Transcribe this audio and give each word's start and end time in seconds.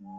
Nhoi, 0.00 0.10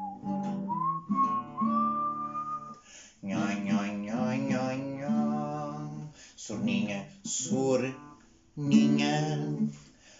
nhoi, 3.23 3.95
nhoi, 3.95 4.37
nhoi, 4.37 4.77
nhoi. 4.77 6.11
Sorninha, 6.35 7.07
sorninha, 7.23 7.95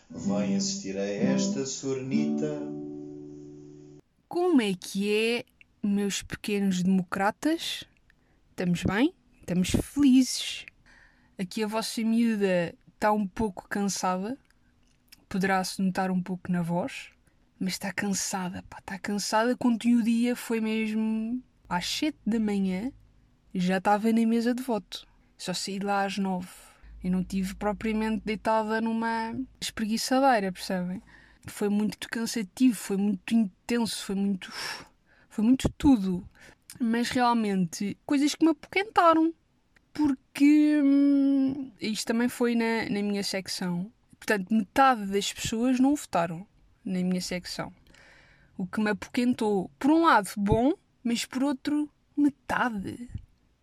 vai 0.10 0.56
assistir 0.56 0.98
a 0.98 1.04
esta 1.04 1.66
sornita. 1.66 2.58
Como 4.30 4.62
é 4.62 4.74
que 4.74 5.14
é, 5.14 5.44
meus 5.84 6.22
pequenos 6.22 6.82
democratas? 6.82 7.84
Estamos 8.52 8.86
bem? 8.86 9.14
Estamos 9.42 9.72
felizes. 9.72 10.66
Aqui 11.38 11.64
a 11.64 11.68
vossa 11.68 12.02
miúda 12.02 12.74
está 12.94 13.12
um 13.12 13.28
pouco 13.28 13.68
cansada. 13.68 14.38
Poderá-se 15.28 15.82
notar 15.82 16.12
um 16.12 16.24
pouco 16.24 16.50
na 16.50 16.62
voz. 16.62 17.12
Mas 17.60 17.74
está 17.74 17.92
cansada, 17.92 18.64
pá. 18.70 18.78
Está 18.80 18.98
cansada 18.98 19.56
quando 19.58 19.84
o 19.84 20.02
dia 20.02 20.34
foi 20.34 20.62
mesmo 20.62 21.44
às 21.68 21.86
7 21.86 22.18
da 22.26 22.40
manhã. 22.40 22.90
Já 23.54 23.80
estava 23.80 24.14
na 24.14 24.26
mesa 24.26 24.54
de 24.54 24.64
voto. 24.64 25.06
Só 25.38 25.54
saí 25.54 25.78
lá 25.78 26.06
às 26.06 26.18
9. 26.18 26.48
E 27.04 27.10
não 27.10 27.22
tive 27.24 27.56
propriamente 27.56 28.24
deitada 28.26 28.80
numa 28.80 29.36
espreguiçadeira, 29.60 30.52
percebem? 30.54 31.02
Foi 31.48 31.68
muito 31.68 32.10
cansativo, 32.10 32.76
foi 32.76 32.98
muito 32.98 33.34
intenso, 33.36 34.06
foi 34.06 34.16
muito. 34.16 34.52
Foi 35.30 35.44
muito 35.44 35.70
tudo. 35.78 36.26
Mas 36.80 37.10
realmente, 37.10 37.98
coisas 38.06 38.36
que 38.36 38.46
me 38.46 38.52
apoquentaram. 38.52 39.34
Porque 39.92 40.80
hum, 40.82 41.72
isto 41.82 42.08
também 42.08 42.30
foi 42.30 42.56
na, 42.56 42.90
na 42.90 43.02
minha 43.02 43.24
secção. 43.24 43.92
Portanto, 44.18 44.54
metade 44.54 45.08
das 45.08 45.34
pessoas 45.34 45.78
não 45.78 45.96
votaram 45.96 46.48
na 46.90 47.04
minha 47.04 47.22
secção. 47.22 47.72
O 48.58 48.66
que 48.66 48.82
me 48.82 48.90
apoquentou, 48.90 49.70
por 49.80 49.92
um 49.92 50.04
lado, 50.04 50.30
bom, 50.36 50.74
mas 51.04 51.24
por 51.24 51.44
outro, 51.44 51.90
metade. 52.18 53.10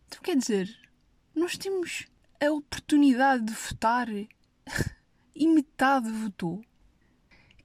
Então 0.07 0.21
quer 0.23 0.37
dizer, 0.37 0.75
nós 1.35 1.59
temos 1.59 2.07
a 2.41 2.51
oportunidade 2.51 3.45
de 3.45 3.53
votar 3.53 4.09
e 5.35 5.47
metade 5.47 6.11
votou. 6.11 6.63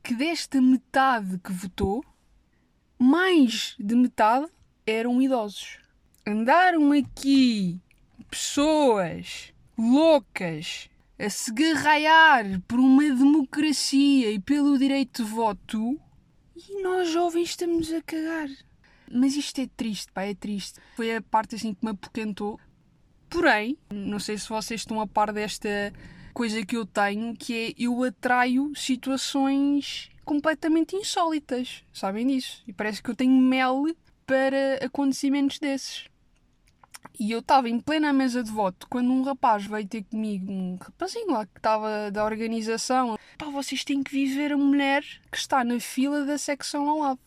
Que 0.04 0.16
desta 0.16 0.60
metade 0.60 1.38
que 1.38 1.52
votou, 1.54 2.04
mais 2.98 3.76
de 3.80 3.96
metade 3.96 4.48
eram 4.86 5.22
idosos. 5.22 5.78
Andaram 6.26 6.92
aqui 6.92 7.80
pessoas 8.30 9.54
loucas 9.78 10.90
a 11.22 11.30
se 11.30 11.54
garraiar 11.54 12.60
por 12.68 12.80
uma 12.80 13.04
democracia 13.04 14.32
e 14.32 14.40
pelo 14.40 14.78
direito 14.78 15.24
de 15.24 15.30
voto 15.30 16.00
e 16.56 16.82
nós 16.82 17.10
jovens 17.10 17.50
estamos 17.50 17.94
a 17.94 18.02
cagar. 18.02 18.50
Mas 19.12 19.36
isto 19.36 19.62
é 19.62 19.68
triste, 19.68 20.12
pá, 20.12 20.24
é 20.24 20.34
triste. 20.34 20.80
Foi 20.96 21.16
a 21.16 21.22
parte 21.22 21.56
assim 21.56 21.74
que 21.74 21.86
me 21.86 21.92
apoquentou. 21.92 22.60
Porém, 23.30 23.78
não 23.92 24.20
sei 24.20 24.38
se 24.38 24.50
vocês 24.50 24.82
estão 24.82 25.00
a 25.00 25.06
par 25.06 25.32
desta 25.32 25.94
coisa 26.34 26.66
que 26.66 26.76
eu 26.76 26.86
tenho, 26.86 27.36
que 27.36 27.54
é 27.54 27.74
eu 27.78 28.04
atraio 28.04 28.72
situações 28.76 30.10
completamente 30.26 30.96
insólitas. 30.96 31.84
Sabem 31.94 32.28
disso? 32.28 32.64
E 32.68 32.74
parece 32.74 33.02
que 33.02 33.10
eu 33.10 33.16
tenho 33.16 33.36
mel 33.38 33.84
para 34.26 34.84
acontecimentos 34.84 35.60
desses. 35.60 36.11
E 37.20 37.32
eu 37.32 37.40
estava 37.40 37.70
em 37.70 37.80
plena 37.80 38.14
mesa 38.14 38.44
de 38.44 38.52
voto 38.52 38.88
quando 38.90 39.12
um 39.12 39.22
rapaz 39.24 39.66
veio 39.66 39.88
ter 39.88 40.04
comigo, 40.04 40.52
um 40.52 40.76
rapazinho 40.76 41.32
lá 41.32 41.46
que 41.46 41.58
estava 41.58 42.10
da 42.12 42.24
organização. 42.26 43.18
Pá, 43.38 43.46
vocês 43.48 43.84
têm 43.84 44.02
que 44.02 44.12
viver 44.12 44.52
a 44.54 44.58
mulher 44.58 45.04
que 45.32 45.38
está 45.38 45.64
na 45.64 45.80
fila 45.80 46.26
da 46.26 46.38
secção 46.38 46.90
ao 46.90 47.00
lado. 47.00 47.20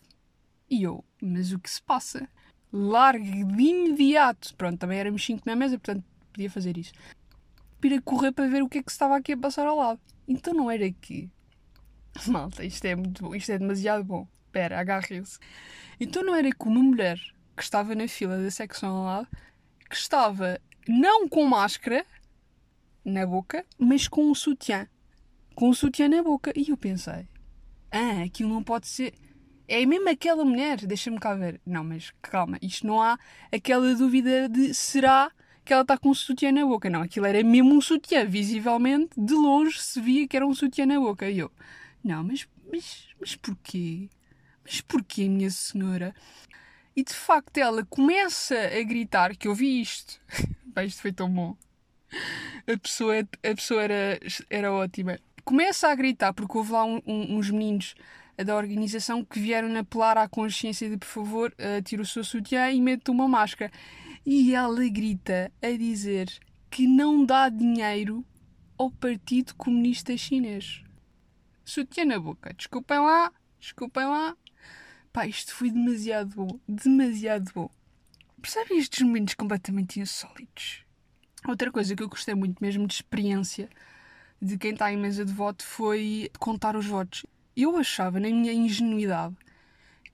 E 0.71 0.83
eu, 0.83 1.05
mas 1.21 1.53
o 1.53 1.59
que 1.59 1.71
se 1.71 1.83
passa? 1.83 2.29
Largue 2.73 3.45
de 3.45 3.63
imediato. 3.63 4.55
Pronto, 4.57 4.79
também 4.79 4.99
éramos 4.99 5.25
cinco 5.25 5.43
na 5.47 5.55
mesa, 5.55 5.79
portanto 5.79 6.05
podia 6.33 6.51
fazer 6.51 6.77
isso. 6.77 6.93
Para 7.81 8.01
correr 8.03 8.33
para 8.33 8.49
ver 8.49 8.63
o 8.63 8.69
que 8.69 8.79
é 8.79 8.83
que 8.83 8.91
se 8.91 8.97
estava 8.97 9.17
aqui 9.17 9.33
a 9.33 9.39
passar 9.39 9.67
ao 9.67 9.77
lado. 9.77 10.01
Então 10.27 10.53
não 10.55 10.71
era 10.71 10.91
que. 10.91 11.31
Malta, 12.27 12.65
isto 12.65 12.85
é 12.85 12.95
muito 12.97 13.23
bom, 13.23 13.35
isto 13.35 13.53
é 13.53 13.59
demasiado 13.59 14.03
bom. 14.03 14.27
Espera, 14.47 14.81
agarre-se. 14.81 15.39
Então 16.01 16.25
não 16.25 16.35
era 16.35 16.51
que 16.51 16.65
uma 16.65 16.83
mulher 16.83 17.19
que 17.57 17.63
estava 17.63 17.95
na 17.95 18.09
fila 18.09 18.39
da 18.39 18.51
secção 18.51 18.97
ao 18.97 19.05
lado 19.05 19.29
que 19.95 20.01
estava 20.01 20.61
não 20.89 21.29
com 21.29 21.45
máscara 21.45 22.05
na 23.05 23.25
boca, 23.25 23.65
mas 23.79 24.09
com 24.09 24.29
um 24.29 24.35
sutiã. 24.35 24.89
Com 25.55 25.69
um 25.69 25.73
sutiã 25.73 26.09
na 26.09 26.21
boca. 26.21 26.53
E 26.57 26.71
eu 26.71 26.77
pensei, 26.77 27.29
ah, 27.93 28.25
aquilo 28.25 28.49
não 28.49 28.63
pode 28.63 28.89
ser. 28.89 29.15
É 29.69 29.87
mesmo 29.87 30.09
aquela 30.09 30.45
mulher, 30.45 30.85
deixa-me 30.85 31.21
cá 31.21 31.33
ver. 31.35 31.61
Não, 31.65 31.85
mas 31.85 32.13
calma, 32.21 32.59
isto 32.61 32.85
não 32.85 33.01
há 33.01 33.17
aquela 33.53 33.95
dúvida 33.95 34.49
de 34.49 34.75
será 34.75 35.31
que 35.65 35.73
ela 35.73 35.83
está 35.83 35.97
com 35.97 36.11
um 36.11 36.15
sutiã 36.15 36.51
na 36.51 36.67
boca. 36.67 36.91
Não, 36.91 37.01
aquilo 37.01 37.27
era 37.27 37.43
mesmo 37.45 37.73
um 37.73 37.81
sutiã. 37.81 38.27
Visivelmente, 38.27 39.13
de 39.17 39.33
longe, 39.33 39.81
se 39.81 40.01
via 40.01 40.27
que 40.27 40.37
era 40.37 40.45
um 40.45 40.55
sutiã 40.55 40.87
na 40.87 40.99
boca. 40.99 41.31
E 41.31 41.39
eu, 41.39 41.53
não, 42.03 42.25
mas, 42.25 42.49
mas, 42.71 43.09
mas 43.21 43.37
porquê? 43.37 44.11
Mas 44.65 44.81
porquê, 44.81 45.29
minha 45.29 45.51
senhora? 45.51 46.13
E 46.97 47.03
de 47.03 47.13
facto 47.13 47.59
ela 47.59 47.85
começa 47.85 48.55
a 48.55 48.83
gritar 48.83 49.37
que 49.37 49.49
eu 49.49 49.55
vi 49.55 49.81
isto. 49.81 50.21
Bem, 50.75 50.87
isto 50.87 51.03
foi 51.03 51.13
tão 51.13 51.29
bom. 51.29 51.57
A 52.67 52.79
pessoa, 52.79 53.19
a 53.21 53.55
pessoa 53.55 53.83
era, 53.83 54.21
era 54.49 54.73
ótima. 54.73 55.19
Começa 55.45 55.89
a 55.89 55.95
gritar 55.95 56.33
porque 56.33 56.57
houve 56.57 56.73
lá 56.73 56.85
um, 56.85 57.03
um, 57.07 57.37
uns 57.37 57.51
meninos 57.51 57.95
da 58.37 58.57
organização 58.57 59.25
que 59.25 59.39
vieram 59.39 59.77
apelar 59.77 60.19
à 60.19 60.29
consciência 60.29 60.89
de 60.89 60.97
por 60.97 61.07
favor, 61.07 61.53
uh, 61.53 61.83
tire 61.83 62.03
o 62.03 62.07
seu 62.07 62.25
sutiã 62.25 62.71
e 62.71 62.81
mete 62.81 63.11
uma 63.11 63.29
máscara. 63.29 63.71
E 64.25 64.55
ela 64.55 64.89
grita 64.89 65.53
a 65.63 65.71
dizer 65.71 66.29
que 66.71 66.87
não 66.87 67.25
dá 67.25 67.49
dinheiro 67.49 68.25
ao 68.79 68.91
Partido 68.91 69.55
Comunista 69.55 70.17
Chinês. 70.17 70.83
Sutiã 71.65 72.05
na 72.05 72.19
boca. 72.19 72.53
Desculpem 72.55 72.99
lá, 72.99 73.33
desculpem 73.61 74.05
lá, 74.05 74.37
Pá, 75.15 75.29
isto 75.29 75.55
foi 75.55 75.71
demasiado 75.71 76.35
bom. 76.35 76.59
Demasiado 76.67 77.49
bom. 77.55 77.71
Percebem 78.43 78.79
estes 78.79 79.01
momentos 79.03 79.35
completamente 79.35 80.01
insólitos? 80.01 80.85
Outra 81.47 81.71
coisa 81.71 81.95
que 81.95 82.03
eu 82.03 82.09
gostei 82.09 82.35
muito 82.35 82.59
mesmo 82.61 82.85
de 82.85 82.95
experiência 82.95 83.71
de 84.43 84.59
quem 84.59 84.73
está 84.73 84.93
em 84.93 84.97
mesa 84.97 85.25
de 85.25 85.33
voto 85.33 85.65
foi 85.65 86.33
contar 86.41 86.75
os 86.75 86.87
votos. 86.87 87.25
Eu 87.57 87.77
achava, 87.77 88.19
na 88.19 88.29
minha 88.29 88.53
ingenuidade, 88.53 89.37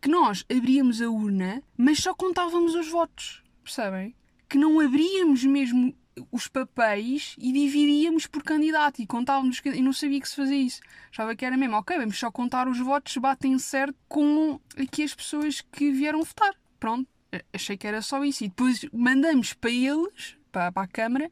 que 0.02 0.10
nós 0.10 0.44
abríamos 0.54 1.00
a 1.00 1.08
urna, 1.08 1.62
mas 1.78 2.00
só 2.00 2.14
contávamos 2.14 2.74
os 2.74 2.90
votos. 2.90 3.42
Percebem? 3.64 4.14
Que 4.50 4.58
não 4.58 4.80
abríamos 4.80 5.42
mesmo 5.44 5.96
os 6.30 6.48
papéis 6.48 7.34
e 7.38 7.52
dividíamos 7.52 8.26
por 8.26 8.42
candidato 8.42 9.00
e 9.00 9.06
contávamos 9.06 9.60
e 9.64 9.82
não 9.82 9.92
sabia 9.92 10.20
que 10.20 10.28
se 10.28 10.36
fazia 10.36 10.56
isso. 10.56 10.80
Achava 11.10 11.34
que 11.34 11.44
era 11.44 11.56
mesmo, 11.56 11.76
ok, 11.76 11.96
vamos 11.96 12.18
só 12.18 12.30
contar 12.30 12.68
os 12.68 12.78
votos, 12.78 13.16
batem 13.16 13.58
certo 13.58 13.96
com 14.08 14.60
aqui 14.76 15.02
as 15.02 15.14
pessoas 15.14 15.60
que 15.60 15.90
vieram 15.90 16.22
votar. 16.22 16.54
Pronto, 16.78 17.08
achei 17.52 17.76
que 17.76 17.86
era 17.86 18.02
só 18.02 18.24
isso. 18.24 18.44
E 18.44 18.48
depois 18.48 18.84
mandamos 18.92 19.52
para 19.52 19.70
eles, 19.70 20.36
para, 20.50 20.72
para 20.72 20.82
a 20.82 20.88
Câmara, 20.88 21.28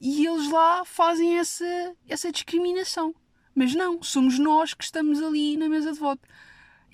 e 0.00 0.26
eles 0.26 0.50
lá 0.50 0.84
fazem 0.84 1.38
essa, 1.38 1.96
essa 2.08 2.30
discriminação. 2.30 3.14
Mas 3.54 3.74
não, 3.74 4.02
somos 4.02 4.38
nós 4.38 4.74
que 4.74 4.84
estamos 4.84 5.22
ali 5.22 5.56
na 5.56 5.68
mesa 5.68 5.92
de 5.92 5.98
voto. 5.98 6.28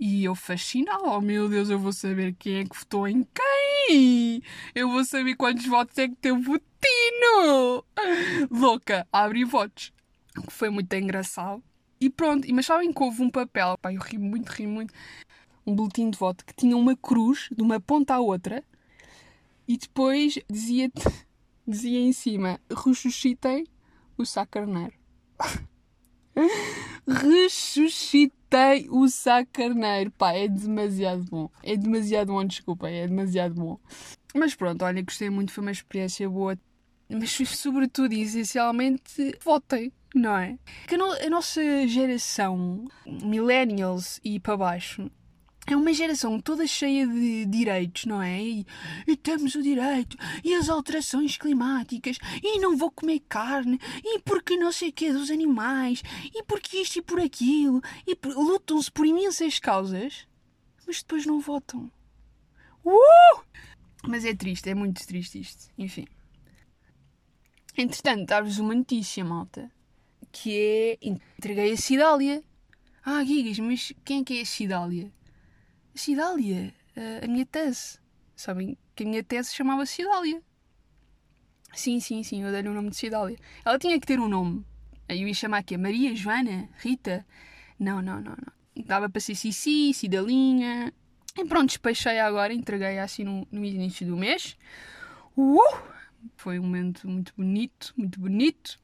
E 0.03 0.25
eu 0.25 0.35
fascinado, 0.35 1.05
oh 1.05 1.21
meu 1.21 1.47
Deus, 1.47 1.69
eu 1.69 1.79
vou 1.79 1.93
saber 1.93 2.35
quem 2.39 2.61
é 2.61 2.65
que 2.65 2.75
votou 2.75 3.07
em 3.07 3.23
quem! 3.35 4.43
Eu 4.75 4.89
vou 4.89 5.05
saber 5.05 5.37
quantos 5.37 5.67
votos 5.67 5.99
é 5.99 6.09
que 6.09 6.17
teve 6.17 6.39
o 6.39 6.59
Tino! 6.59 7.85
Louca, 8.51 9.07
a 9.13 9.25
abrir 9.25 9.45
votos. 9.45 9.93
Foi 10.49 10.71
muito 10.71 10.91
engraçado. 10.95 11.63
E 12.01 12.09
pronto, 12.09 12.49
mas 12.55 12.65
sabem 12.65 12.91
que 12.91 13.03
houve 13.03 13.21
um 13.21 13.29
papel, 13.29 13.77
pá, 13.77 13.93
eu 13.93 14.01
ri 14.01 14.17
muito, 14.17 14.49
ri 14.49 14.67
muito, 14.67 14.95
um 15.67 15.75
boletim 15.75 16.09
de 16.09 16.17
voto 16.17 16.47
que 16.47 16.55
tinha 16.55 16.75
uma 16.75 16.97
cruz 16.97 17.51
de 17.55 17.63
uma 17.63 17.79
ponta 17.79 18.15
à 18.15 18.21
outra 18.21 18.65
e 19.69 19.77
depois 19.77 20.39
dizia, 20.51 20.91
dizia 21.69 22.01
em 22.01 22.15
cima, 22.15 22.59
ressuscitei 22.75 23.67
o 24.17 24.25
sacarneiro. 24.25 24.95
ressuscitei 28.51 28.89
o 28.91 29.09
sacarneiro. 29.09 30.11
Pá, 30.11 30.33
é 30.33 30.49
demasiado 30.49 31.25
bom. 31.25 31.51
É 31.63 31.77
demasiado 31.77 32.33
bom, 32.33 32.45
desculpa, 32.45 32.91
é 32.91 33.07
demasiado 33.07 33.55
bom. 33.55 33.79
Mas 34.35 34.55
pronto, 34.55 34.85
olha, 34.85 35.03
gostei 35.03 35.31
muito, 35.31 35.53
foi 35.53 35.63
uma 35.63 35.71
experiência 35.71 36.29
boa. 36.29 36.59
Mas 37.09 37.31
sobretudo 37.57 38.13
e 38.13 38.23
essencialmente, 38.23 39.39
votem, 39.43 39.93
não 40.15 40.37
é? 40.37 40.59
Que 40.87 40.97
a 40.97 41.31
nossa 41.31 41.63
geração, 41.87 42.85
millennials 43.07 44.21
e 44.25 44.39
para 44.41 44.57
baixo, 44.57 45.11
é 45.73 45.77
uma 45.77 45.93
geração 45.93 46.41
toda 46.41 46.67
cheia 46.67 47.07
de 47.07 47.47
direitos, 47.47 48.05
não 48.05 48.21
é? 48.21 48.43
E, 48.43 48.67
e, 49.07 49.17
temos 49.17 49.55
o 49.55 49.63
direito, 49.63 50.17
e 50.45 50.55
as 50.55 50.69
alterações 50.69 51.37
climáticas, 51.37 52.19
e 52.43 52.59
não 52.59 52.77
vou 52.77 52.91
comer 52.91 53.21
carne, 53.29 53.79
e 54.05 54.19
porque 54.21 54.57
não 54.57 54.73
sei 54.73 54.89
o 54.89 54.93
que 54.93 55.13
dos 55.13 55.31
animais, 55.31 56.03
e 56.35 56.43
porque 56.45 56.79
isto 56.79 56.99
e 56.99 57.03
por 57.03 57.21
aquilo, 57.21 57.81
e 58.07 58.17
lutam-se 58.25 58.91
por 58.91 59.07
imensas 59.07 59.59
causas, 59.59 60.27
mas 60.87 61.03
depois 61.03 61.27
não 61.27 61.41
votam. 61.41 61.91
Uh! 62.85 63.43
Mas 64.07 64.25
é 64.25 64.35
triste, 64.35 64.71
é 64.71 64.75
muito 64.75 65.07
triste 65.07 65.41
isto. 65.41 65.71
Enfim. 65.77 66.07
Entretanto, 67.77 68.27
dar-vos 68.27 68.59
uma 68.59 68.75
notícia, 68.75 69.25
malta. 69.25 69.71
Que 70.33 70.99
é. 71.03 71.07
Entreguei 71.07 71.73
a 71.73 71.77
Cidália. 71.77 72.43
Ah, 73.05 73.25
Gigas, 73.25 73.59
mas 73.59 73.93
quem 74.05 74.21
é 74.21 74.25
que 74.25 74.39
é 74.39 74.43
a 74.43 74.47
Cidália? 74.47 75.13
Cidália? 76.01 76.75
A, 76.97 77.25
a 77.25 77.29
minha 77.29 77.45
tese. 77.45 77.99
Sabem 78.35 78.77
que 78.97 79.05
a 79.05 79.07
minha 79.07 79.23
tese 79.23 79.55
chamava 79.55 79.85
Cidália. 79.85 80.43
Sim, 81.75 82.01
sim, 82.01 82.23
sim, 82.23 82.43
eu 82.43 82.51
dei-lhe 82.51 82.69
o 82.69 82.75
nome 82.75 82.91
de 82.91 82.97
Cidália. 82.97 83.39
Ela 83.65 83.79
tinha 83.79 84.01
que 84.01 84.07
ter 84.07 84.19
um 84.19 84.29
nome. 84.29 84.65
Eu 85.09 85.29
ia 85.29 85.35
chamar 85.35 85.59
aqui 85.59 85.77
Maria, 85.77 86.15
Joana, 86.17 86.69
Rita. 86.79 87.27
Não, 87.79 88.01
não, 88.01 88.21
não, 88.21 88.33
não. 88.33 88.85
Dava 88.85 89.09
para 89.11 89.21
ser 89.21 89.35
Cici, 89.35 89.93
Cidalinha. 89.93 90.93
E 91.37 91.45
pronto, 91.45 91.69
despechei 91.69 92.19
agora, 92.19 92.53
entreguei 92.53 92.99
assim 92.99 93.25
no, 93.25 93.47
no 93.53 93.65
início 93.65 94.07
do 94.07 94.17
mês. 94.17 94.57
Uh! 95.37 95.61
Foi 96.37 96.59
um 96.59 96.63
momento 96.63 97.09
muito 97.09 97.33
bonito, 97.37 97.93
muito 97.97 98.19
bonito. 98.19 98.81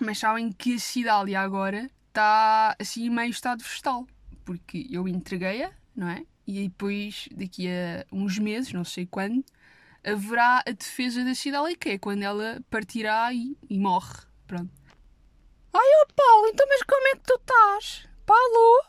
Mas 0.00 0.18
sabem 0.18 0.50
que 0.50 0.74
a 0.74 0.78
Cidália 0.78 1.40
agora 1.40 1.90
está 2.08 2.74
assim 2.78 3.10
meio 3.10 3.30
estado 3.30 3.62
vegetal. 3.62 4.06
Porque 4.44 4.88
eu 4.90 5.06
entreguei-a, 5.06 5.72
não 5.96 6.08
é? 6.08 6.24
E 6.46 6.68
depois, 6.68 7.28
daqui 7.32 7.68
a 7.68 8.04
uns 8.12 8.38
meses, 8.38 8.72
não 8.72 8.84
sei 8.84 9.06
quando, 9.06 9.44
haverá 10.04 10.62
a 10.66 10.72
defesa 10.72 11.24
da 11.24 11.34
Cidália, 11.34 11.76
que 11.76 11.90
é 11.90 11.98
quando 11.98 12.22
ela 12.22 12.60
partirá 12.68 13.32
e, 13.32 13.56
e 13.70 13.78
morre. 13.78 14.20
Pronto. 14.46 14.70
Ai, 15.72 15.80
ó 15.80 16.04
oh 16.04 16.12
Paulo, 16.14 16.46
então 16.48 16.66
mas 16.68 16.82
como 16.82 17.08
é 17.08 17.12
que 17.12 17.22
tu 17.24 17.34
estás? 17.34 18.08
Paulo? 18.26 18.84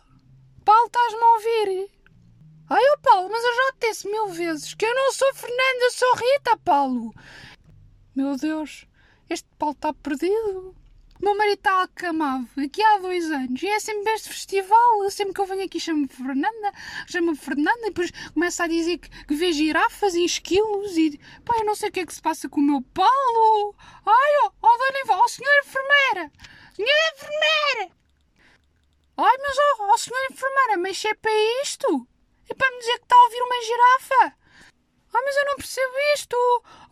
Paulo, 0.66 0.86
estás-me 0.88 1.24
a 1.24 1.34
ouvir? 1.34 1.92
Ai, 2.70 2.84
ó 2.84 2.94
oh 2.94 3.02
Paulo, 3.02 3.30
mas 3.32 3.44
eu 3.44 3.56
já 3.56 3.72
te 3.74 3.88
disse 3.88 4.08
mil 4.10 4.28
vezes 4.30 4.74
que 4.74 4.86
eu 4.86 4.94
não 4.94 5.12
sou 5.14 5.34
Fernanda, 5.34 5.92
sou 5.92 6.14
Rita, 6.16 6.58
Paulo. 6.58 7.14
Meu 8.16 8.36
Deus, 8.36 8.86
este 9.30 9.48
Paulo 9.58 9.74
está 9.74 9.94
perdido. 9.94 10.76
Meu 11.22 11.38
marido 11.38 11.58
está 11.60 11.84
acamado 11.84 12.48
aqui 12.58 12.82
há 12.84 12.98
dois 12.98 13.32
anos 13.32 13.62
e 13.62 13.68
é 13.68 13.80
sempre 13.80 14.12
este 14.14 14.30
festival. 14.30 15.10
Sempre 15.10 15.34
que 15.34 15.42
eu 15.42 15.46
venho 15.46 15.64
aqui 15.64 15.80
chamo-me 15.80 16.08
Fernanda, 16.08 16.74
chamo-me 17.08 17.38
Fernanda 17.38 17.80
e 17.82 17.90
depois 17.90 18.12
começa 18.34 18.64
a 18.64 18.68
dizer 18.68 18.98
que, 18.98 19.10
que 19.26 19.36
vê 19.36 19.54
girafas 19.54 20.16
e 20.16 20.26
esquilos 20.26 20.98
e 20.98 21.20
pá, 21.46 21.56
eu 21.58 21.66
não 21.66 21.76
sei 21.76 21.90
o 21.90 21.92
que 21.92 22.02
é 22.02 22.06
que 22.06 22.14
se 22.14 22.22
passa 22.22 22.50
com 22.50 22.60
o 22.60 22.64
meu 22.64 22.82
Paulo. 22.94 23.76
Ai, 24.06 24.32
ó, 24.44 24.52
oh, 24.62 24.78
dona 24.78 25.00
Iva, 25.04 25.16
ó, 25.16 25.22
oh, 25.24 25.28
senhora 25.30 25.64
enfermeira, 25.66 26.32
senhora 26.76 27.14
enfermeira. 27.16 27.92
Ai, 29.16 29.38
mas 29.38 29.58
ó, 29.58 29.84
oh, 29.84 29.92
oh, 29.94 29.98
senhora 29.98 30.28
enfermeira, 30.32 30.78
mas 30.78 31.06
é 31.06 31.14
para 31.14 31.32
isto? 31.64 32.08
É 32.50 32.54
para 32.54 32.72
me 32.72 32.80
dizer 32.80 32.98
que 32.98 33.04
está 33.04 33.16
a 33.16 33.24
ouvir 33.24 33.42
uma 33.42 33.62
girafa? 33.64 34.38
Ai, 35.14 35.22
mas 35.24 35.38
eu 35.38 35.46
não 35.46 35.56
percebo 35.56 35.94
isto. 36.16 36.36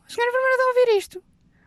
A 0.06 0.09
senhora 0.09 0.29
enfermeira 0.29 0.56
está 0.56 0.63
a 0.63 0.68
ouvir 0.68 0.97
isto? 0.97 1.23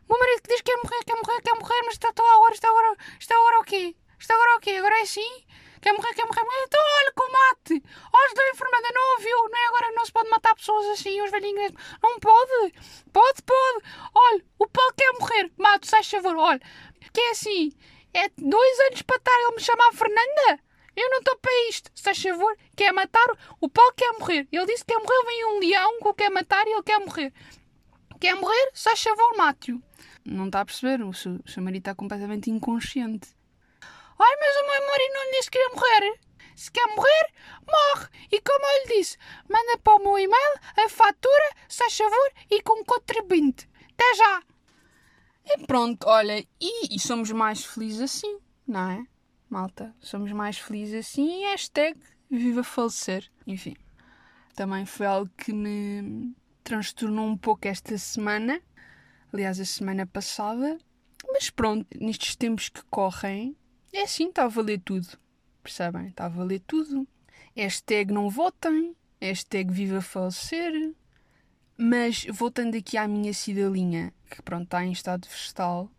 O 0.06 0.12
meu 0.12 0.18
marido 0.18 0.42
que 0.42 0.48
diz 0.48 0.60
morrer, 0.84 1.04
quer 1.04 1.14
morrer, 1.14 1.42
quer 1.42 1.54
morrer, 1.54 1.82
mas 1.84 1.94
está 1.94 2.12
toda 2.12 2.31
agora, 2.34 2.54
está 2.54 2.69
agora, 2.69 2.96
está 3.19 3.34
agora 3.34 3.60
o 3.60 3.64
quê? 3.64 3.96
Está 4.19 4.34
agora 4.34 4.56
o 4.56 4.60
quê? 4.60 4.70
Agora 4.72 4.98
é 4.98 5.02
assim? 5.02 5.44
Quer 5.81 5.92
morrer, 5.92 6.14
quer 6.14 6.25
morrer, 6.26 6.42
morrer. 6.42 6.64
Então 6.66 6.81
olha, 6.81 7.12
combate! 7.14 7.82
Olha, 8.12 8.34
da 8.34 8.50
enfermada 8.50 8.88
não 8.92 9.12
ouviu, 9.12 9.48
não 9.50 9.58
é 9.58 9.66
agora 9.66 9.92
não 9.92 10.04
se 10.04 10.12
pode 10.12 10.31
matar 10.31 10.54
pessoas 10.54 10.86
assim, 10.88 11.20
os 11.22 11.31
velhinhos. 11.31 11.72
Não 12.02 12.19
pode! 12.20 12.75
Pode, 13.12 13.42
pode! 13.42 13.84
Olha, 14.14 14.44
o 14.58 14.69
Paulo 14.69 14.94
quer 14.96 15.12
morrer, 15.19 15.52
mato, 15.58 15.86
sai 15.86 16.02
favor, 16.04 16.36
olha. 16.36 16.60
Que 17.12 17.20
é 17.20 17.30
assim, 17.30 17.72
é 18.12 18.28
dois 18.38 18.80
anos 18.88 19.02
para 19.02 19.16
estar 19.16 19.40
ele 19.40 19.56
me 19.56 19.60
chamar 19.60 19.92
Fernanda? 19.92 20.60
Eu 20.96 21.10
não 21.10 21.19
estou 21.19 21.37
para 21.38 21.69
isto. 21.69 21.90
Se 21.94 22.02
faz 22.02 22.22
favor, 22.22 22.56
quer 22.76 22.92
matar, 22.92 23.26
o 23.60 23.69
Paulo 23.69 23.92
quer 23.96 24.12
morrer. 24.12 24.46
Ele 24.52 24.66
disse 24.66 24.84
que 24.84 24.94
quer 24.94 25.00
morrer, 25.00 25.26
vem 25.26 25.44
um 25.46 25.58
leão 25.58 25.98
que 25.98 26.08
o 26.08 26.14
quer 26.14 26.30
matar 26.30 26.66
e 26.66 26.72
ele 26.72 26.82
quer 26.82 27.00
morrer. 27.00 27.32
Quer 28.20 28.34
morrer? 28.37 28.70
Se 28.72 28.84
faz 28.84 29.02
favor, 29.02 29.37
mate-o 29.37 29.82
não 30.25 30.47
está 30.47 30.61
a 30.61 30.65
perceber, 30.65 31.03
o 31.03 31.12
seu, 31.12 31.41
o 31.44 31.49
seu 31.49 31.62
marido 31.62 31.82
está 31.82 31.94
completamente 31.94 32.50
inconsciente. 32.50 33.29
Ai, 34.19 34.37
mas 34.41 34.56
o 34.56 34.67
meu 34.67 34.88
marido 34.88 35.15
não 35.15 35.25
lhe 35.25 35.37
disse 35.37 35.50
que 35.50 35.59
queria 35.59 35.75
morrer. 35.75 36.21
Se 36.56 36.71
quer 36.71 36.87
morrer, 36.94 37.32
morre. 37.67 38.09
E 38.31 38.41
como 38.41 38.65
eu 38.65 38.87
lhe 38.87 38.99
disse, 38.99 39.19
manda 39.49 39.76
para 39.79 39.97
o 39.97 39.99
meu 39.99 40.19
e-mail 40.19 40.55
a 40.85 40.88
fatura, 40.88 41.50
se 41.69 41.79
faz 41.79 41.97
favor, 41.97 42.32
e 42.50 42.62
com 42.62 42.85
contribuinte. 42.85 43.69
Até 43.93 44.15
já. 44.15 44.43
E 45.47 45.67
pronto, 45.67 46.06
olha, 46.06 46.47
e, 46.61 46.94
e, 46.94 46.99
somos 46.99 47.31
mais 47.32 47.65
felizes 47.65 48.00
assim, 48.00 48.38
não 48.67 48.91
é? 48.91 49.06
Malta, 49.50 49.94
somos 50.00 50.32
mais 50.32 50.59
felizes 50.59 51.06
assim 51.06 51.44
hashtag 51.44 52.00
viva 52.31 52.65
falecer. 52.65 53.31
Enfim, 53.47 53.76
também 54.55 54.87
foi 54.87 55.06
algo 55.06 55.31
que 55.37 55.53
me 55.53 56.35
transtornou 56.62 57.26
um 57.26 57.37
pouco 57.37 57.69
esta 57.69 57.99
semana 57.99 58.62
aliás, 59.34 59.58
a 59.58 59.64
semana 59.64 60.06
passada. 60.06 60.78
Mas 61.26 61.50
pronto, 61.50 61.86
nestes 62.00 62.36
tempos 62.36 62.69
que 62.69 62.82
correm, 62.84 63.56
é 63.92 64.02
assim, 64.02 64.28
está 64.28 64.44
a 64.44 64.48
valer 64.48 64.81
tudo. 64.81 65.19
Percebem? 65.62 66.08
Está 66.08 66.26
a 66.26 66.28
valer 66.28 66.60
tudo. 66.60 67.06
Hashtag 67.56 68.12
não 68.12 68.31
votem, 68.31 68.94
hashtag 69.20 69.72
viva 69.72 70.00
falecer. 70.00 70.94
Mas 71.76 72.25
voltando 72.31 72.76
aqui 72.76 72.96
à 72.96 73.08
minha 73.08 73.34
cidalinha, 73.34 74.12
que 74.31 74.40
pronto, 74.42 74.64
está 74.64 74.84
em 74.84 74.92
estado 74.92 75.26
vegetal, 75.28 75.90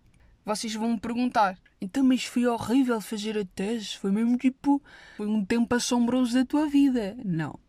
vocês 0.46 0.74
vão 0.74 0.92
me 0.92 1.00
perguntar: 1.00 1.60
então, 1.82 2.04
mas 2.04 2.24
foi 2.24 2.46
horrível 2.46 3.02
fazer 3.02 3.38
a 3.38 3.44
tese? 3.44 3.98
Foi 3.98 4.12
mesmo 4.12 4.38
tipo, 4.38 4.82
foi 5.18 5.28
um 5.28 5.44
tempo 5.44 5.76
assombroso 5.76 6.34
da 6.34 6.46
tua 6.46 6.68
vida? 6.68 7.18
Não, 7.26 7.60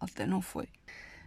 até 0.00 0.24
não 0.24 0.40
foi. 0.40 0.68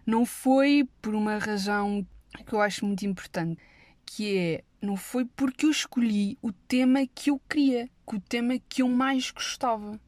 Não 0.06 0.26
foi 0.26 0.88
por 1.02 1.14
uma 1.14 1.38
razão 1.38 2.06
que 2.46 2.54
eu 2.54 2.62
acho 2.62 2.86
muito 2.86 3.06
importante 3.06 3.62
que 4.06 4.38
é 4.38 4.64
não 4.82 4.96
foi 4.96 5.26
porque 5.26 5.66
eu 5.66 5.72
escolhi 5.72 6.38
o 6.42 6.52
tema 6.52 7.08
que 7.08 7.32
eu 7.32 7.42
queria, 7.50 7.90
que 8.08 8.16
o 8.16 8.22
tema 8.22 8.60
que 8.70 8.82
eu 8.82 8.88
mais 8.88 9.32
gostava. 9.32 10.00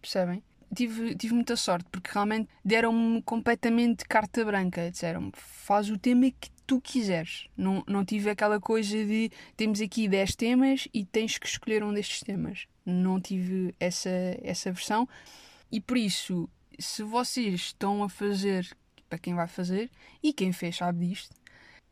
Percebem? 0.00 0.42
Tive, 0.74 1.16
tive 1.16 1.34
muita 1.34 1.56
sorte, 1.56 1.88
porque 1.90 2.10
realmente 2.12 2.48
deram-me 2.64 3.20
completamente 3.22 4.04
carta 4.04 4.44
branca. 4.44 4.88
Disseram-me, 4.90 5.32
faz 5.34 5.90
o 5.90 5.98
tema 5.98 6.30
que 6.30 6.48
tu 6.64 6.80
quiseres. 6.80 7.48
Não, 7.56 7.82
não 7.88 8.04
tive 8.04 8.30
aquela 8.30 8.60
coisa 8.60 9.04
de 9.04 9.32
temos 9.56 9.80
aqui 9.80 10.08
10 10.08 10.36
temas 10.36 10.88
e 10.94 11.04
tens 11.04 11.36
que 11.36 11.46
escolher 11.48 11.82
um 11.82 11.92
destes 11.92 12.20
temas. 12.20 12.68
Não 12.86 13.20
tive 13.20 13.74
essa, 13.80 14.10
essa 14.42 14.70
versão. 14.70 15.08
E 15.72 15.80
por 15.80 15.96
isso, 15.96 16.48
se 16.78 17.02
vocês 17.02 17.54
estão 17.60 18.04
a 18.04 18.08
fazer, 18.08 18.68
para 19.08 19.18
quem 19.18 19.34
vai 19.34 19.48
fazer, 19.48 19.90
e 20.22 20.32
quem 20.32 20.52
fez 20.52 20.76
sabe 20.76 21.08
disto, 21.08 21.34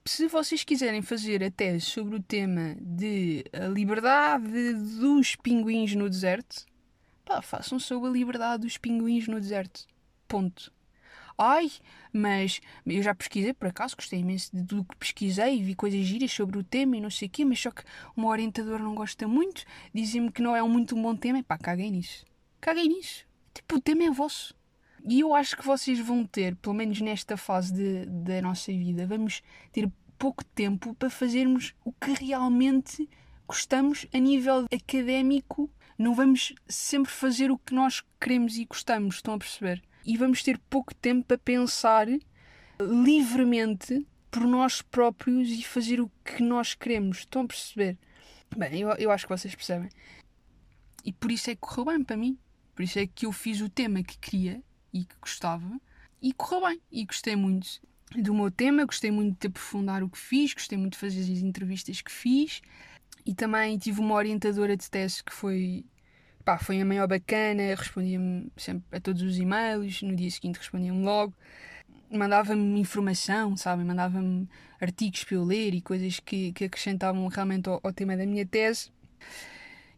se 0.08 0.26
vocês 0.26 0.64
quiserem 0.64 1.02
fazer 1.02 1.44
a 1.44 1.50
tese 1.50 1.84
sobre 1.84 2.16
o 2.16 2.22
tema 2.22 2.76
de 2.80 3.44
a 3.52 3.66
liberdade 3.66 4.72
dos 4.72 5.36
pinguins 5.36 5.94
no 5.94 6.08
deserto, 6.08 6.64
pá, 7.26 7.42
façam 7.42 7.78
sobre 7.78 8.08
a 8.08 8.12
liberdade 8.12 8.62
dos 8.62 8.78
pinguins 8.78 9.28
no 9.28 9.38
deserto. 9.38 9.86
Ponto. 10.26 10.72
Ai, 11.36 11.70
mas 12.10 12.60
eu 12.86 13.02
já 13.02 13.14
pesquisei, 13.14 13.52
por 13.52 13.68
acaso, 13.68 13.96
gostei 13.96 14.20
imenso 14.20 14.50
de 14.56 14.64
tudo 14.64 14.84
que 14.84 14.96
pesquisei 14.96 15.58
e 15.58 15.62
vi 15.62 15.74
coisas 15.74 16.00
giras 16.00 16.32
sobre 16.32 16.58
o 16.58 16.64
tema 16.64 16.96
e 16.96 17.00
não 17.00 17.10
sei 17.10 17.28
o 17.28 17.30
quê, 17.30 17.44
mas 17.44 17.60
só 17.60 17.70
que 17.70 17.84
uma 18.16 18.28
orientadora 18.28 18.82
não 18.82 18.94
gosta 18.94 19.28
muito, 19.28 19.64
dizem-me 19.94 20.32
que 20.32 20.40
não 20.40 20.56
é 20.56 20.62
um 20.62 20.68
muito 20.68 20.96
bom 20.96 21.14
tema, 21.14 21.38
e 21.38 21.42
pá, 21.42 21.58
caguei 21.58 21.90
nisso. 21.90 22.24
Caguei 22.60 22.88
nisso. 22.88 23.26
Tipo, 23.52 23.76
o 23.76 23.80
tema 23.80 24.04
é 24.04 24.10
vosso. 24.10 24.57
E 25.08 25.20
eu 25.20 25.34
acho 25.34 25.56
que 25.56 25.64
vocês 25.64 25.98
vão 25.98 26.22
ter, 26.22 26.54
pelo 26.56 26.74
menos 26.74 27.00
nesta 27.00 27.34
fase 27.34 27.72
de, 27.72 28.04
da 28.04 28.42
nossa 28.42 28.70
vida, 28.70 29.06
vamos 29.06 29.42
ter 29.72 29.90
pouco 30.18 30.44
tempo 30.44 30.94
para 30.96 31.08
fazermos 31.08 31.74
o 31.82 31.90
que 31.90 32.12
realmente 32.12 33.08
gostamos 33.46 34.06
a 34.12 34.18
nível 34.18 34.66
académico. 34.70 35.70
Não 35.96 36.14
vamos 36.14 36.54
sempre 36.68 37.10
fazer 37.10 37.50
o 37.50 37.56
que 37.56 37.72
nós 37.72 38.04
queremos 38.20 38.58
e 38.58 38.66
gostamos, 38.66 39.14
estão 39.14 39.32
a 39.32 39.38
perceber? 39.38 39.82
E 40.04 40.14
vamos 40.14 40.42
ter 40.42 40.58
pouco 40.68 40.94
tempo 40.94 41.24
para 41.26 41.38
pensar 41.38 42.06
livremente 42.78 44.06
por 44.30 44.44
nós 44.44 44.82
próprios 44.82 45.48
e 45.48 45.62
fazer 45.62 46.02
o 46.02 46.10
que 46.22 46.42
nós 46.42 46.74
queremos, 46.74 47.20
estão 47.20 47.42
a 47.42 47.46
perceber? 47.46 47.96
Bem, 48.54 48.82
eu, 48.82 48.90
eu 48.90 49.10
acho 49.10 49.26
que 49.26 49.32
vocês 49.32 49.54
percebem. 49.54 49.88
E 51.02 51.14
por 51.14 51.32
isso 51.32 51.48
é 51.48 51.54
que 51.54 51.62
correu 51.62 51.86
bem 51.86 52.04
para 52.04 52.16
mim. 52.18 52.38
Por 52.74 52.82
isso 52.82 52.98
é 52.98 53.06
que 53.06 53.24
eu 53.24 53.32
fiz 53.32 53.62
o 53.62 53.70
tema 53.70 54.02
que 54.02 54.18
queria 54.18 54.62
e 54.92 55.04
que 55.04 55.14
gostava 55.20 55.80
e 56.20 56.32
correu 56.32 56.68
bem 56.68 56.80
e 56.90 57.04
gostei 57.04 57.36
muito 57.36 57.80
do 58.16 58.34
meu 58.34 58.50
tema, 58.50 58.84
gostei 58.84 59.10
muito 59.10 59.38
de 59.38 59.46
aprofundar 59.48 60.02
o 60.02 60.08
que 60.08 60.18
fiz, 60.18 60.54
gostei 60.54 60.78
muito 60.78 60.94
de 60.94 60.98
fazer 60.98 61.20
as 61.20 61.28
entrevistas 61.28 62.00
que 62.00 62.10
fiz 62.10 62.62
e 63.24 63.34
também 63.34 63.76
tive 63.78 64.00
uma 64.00 64.14
orientadora 64.14 64.76
de 64.76 64.88
teste 64.90 65.22
que 65.22 65.32
foi 65.32 65.84
pá, 66.44 66.58
foi 66.58 66.80
a 66.80 66.84
maior 66.84 67.06
bacana, 67.06 67.74
respondia-me 67.76 68.50
sempre 68.56 68.96
a 68.96 69.00
todos 69.00 69.22
os 69.22 69.38
e-mails, 69.38 70.00
no 70.00 70.16
dia 70.16 70.30
seguinte 70.30 70.56
respondia-me 70.56 71.04
logo, 71.04 71.34
mandava-me 72.10 72.80
informação, 72.80 73.54
sabe, 73.54 73.84
mandava-me 73.84 74.48
artigos 74.80 75.24
para 75.24 75.34
eu 75.34 75.44
ler 75.44 75.74
e 75.74 75.82
coisas 75.82 76.18
que, 76.20 76.52
que 76.52 76.64
acrescentavam 76.64 77.26
realmente 77.28 77.68
ao, 77.68 77.78
ao 77.82 77.92
tema 77.92 78.16
da 78.16 78.24
minha 78.24 78.46
tese. 78.46 78.90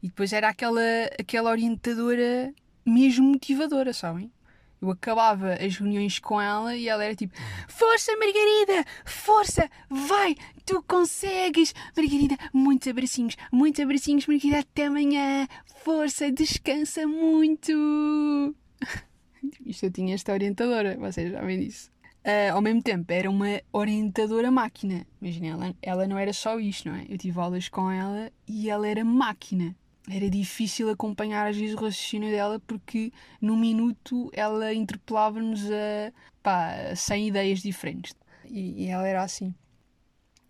E 0.02 0.08
depois 0.08 0.32
era 0.32 0.48
aquela, 0.48 0.80
aquela 1.18 1.50
orientadora 1.50 2.52
mesmo 2.84 3.28
motivadora, 3.28 3.92
sabem? 3.92 4.32
Eu 4.80 4.90
acabava 4.90 5.52
as 5.54 5.76
reuniões 5.76 6.18
com 6.18 6.40
ela 6.40 6.74
e 6.74 6.88
ela 6.88 7.04
era 7.04 7.14
tipo: 7.14 7.34
Força, 7.68 8.12
Margarida! 8.16 8.84
Força! 9.04 9.70
Vai! 9.90 10.34
Tu 10.64 10.82
consegues! 10.84 11.74
Margarida, 11.94 12.36
muitos 12.52 12.88
abracinhos, 12.88 13.36
muitos 13.52 13.82
abracinhos, 13.82 14.26
Margarida, 14.26 14.60
até 14.60 14.86
amanhã! 14.86 15.46
Força, 15.84 16.32
descansa 16.32 17.06
muito! 17.06 18.54
Isto 19.66 19.86
eu 19.86 19.90
tinha 19.90 20.14
esta 20.14 20.32
orientadora, 20.32 20.96
vocês 20.98 21.30
já 21.30 21.42
veem 21.42 21.60
disso. 21.60 21.90
Uh, 22.24 22.52
ao 22.54 22.60
mesmo 22.60 22.82
tempo, 22.82 23.10
era 23.12 23.30
uma 23.30 23.60
orientadora 23.72 24.50
máquina. 24.50 25.06
Imagina, 25.20 25.46
ela, 25.46 25.74
ela 25.80 26.06
não 26.06 26.18
era 26.18 26.32
só 26.32 26.58
isto, 26.58 26.88
não 26.88 26.96
é? 26.96 27.06
Eu 27.08 27.16
tive 27.16 27.38
aulas 27.38 27.68
com 27.68 27.90
ela 27.90 28.30
e 28.46 28.68
ela 28.68 28.86
era 28.86 29.04
máquina 29.04 29.74
era 30.08 30.30
difícil 30.30 30.88
acompanhar 30.90 31.48
às 31.48 31.56
vezes 31.56 31.74
o 31.74 31.78
raciocínio 31.78 32.30
dela 32.30 32.60
porque 32.60 33.12
num 33.40 33.56
minuto 33.56 34.30
ela 34.32 34.72
interpelava-nos 34.72 35.64
a 35.70 36.12
pá, 36.42 36.94
100 36.94 37.28
ideias 37.28 37.60
diferentes. 37.60 38.14
E, 38.46 38.84
e, 38.84 38.86
ela 38.88 39.06
era 39.06 39.22
assim. 39.22 39.54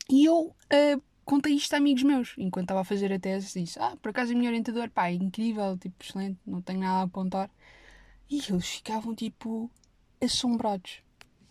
E 0.09 0.25
eu 0.25 0.47
uh, 0.47 1.03
contei 1.25 1.55
isto 1.55 1.75
a 1.75 1.77
amigos 1.77 2.03
meus 2.03 2.35
enquanto 2.39 2.65
estava 2.65 2.81
a 2.81 2.85
fazer 2.85 3.13
a 3.13 3.19
tese. 3.19 3.61
Disse: 3.61 3.79
Ah, 3.79 3.97
por 4.01 4.11
acaso 4.11 4.33
a 4.33 4.35
minha 4.37 4.51
orientadora, 4.51 4.91
pá, 4.91 5.09
é 5.09 5.15
incrível, 5.15 5.77
tipo, 5.79 6.03
excelente, 6.03 6.39
não 6.47 6.63
tenho 6.63 6.81
nada 6.81 7.01
a 7.01 7.03
apontar. 7.03 7.51
E 8.29 8.41
eles 8.49 8.67
ficavam 8.67 9.15
tipo 9.15 9.71
assombrados. 10.21 11.03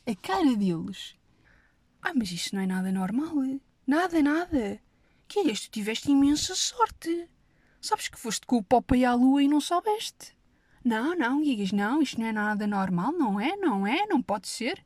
A 0.07 0.15
cara 0.15 0.55
deles. 0.55 1.15
Ah, 2.01 2.13
mas 2.15 2.31
isso 2.31 2.55
não 2.55 2.61
é 2.61 2.65
nada 2.65 2.91
normal. 2.91 3.35
Nada, 3.85 4.21
nada. 4.21 4.81
Que 5.27 5.39
é? 5.39 5.43
Tu 5.53 5.69
tiveste 5.69 6.09
imensa 6.09 6.55
sorte. 6.55 7.27
Sabes 7.81 8.07
que 8.07 8.19
foste 8.19 8.45
com 8.45 8.57
o 8.57 8.63
Pop 8.63 8.93
aí 8.93 9.05
à 9.05 9.13
lua 9.13 9.41
e 9.41 9.47
não 9.47 9.61
soubeste. 9.61 10.37
Não, 10.83 11.15
não, 11.15 11.43
Gigas, 11.43 11.71
não, 11.71 12.01
isto 12.01 12.19
não 12.19 12.27
é 12.27 12.31
nada 12.31 12.65
normal, 12.67 13.11
não 13.11 13.39
é, 13.39 13.55
não 13.55 13.85
é, 13.85 14.05
não 14.05 14.21
pode 14.21 14.47
ser. 14.47 14.83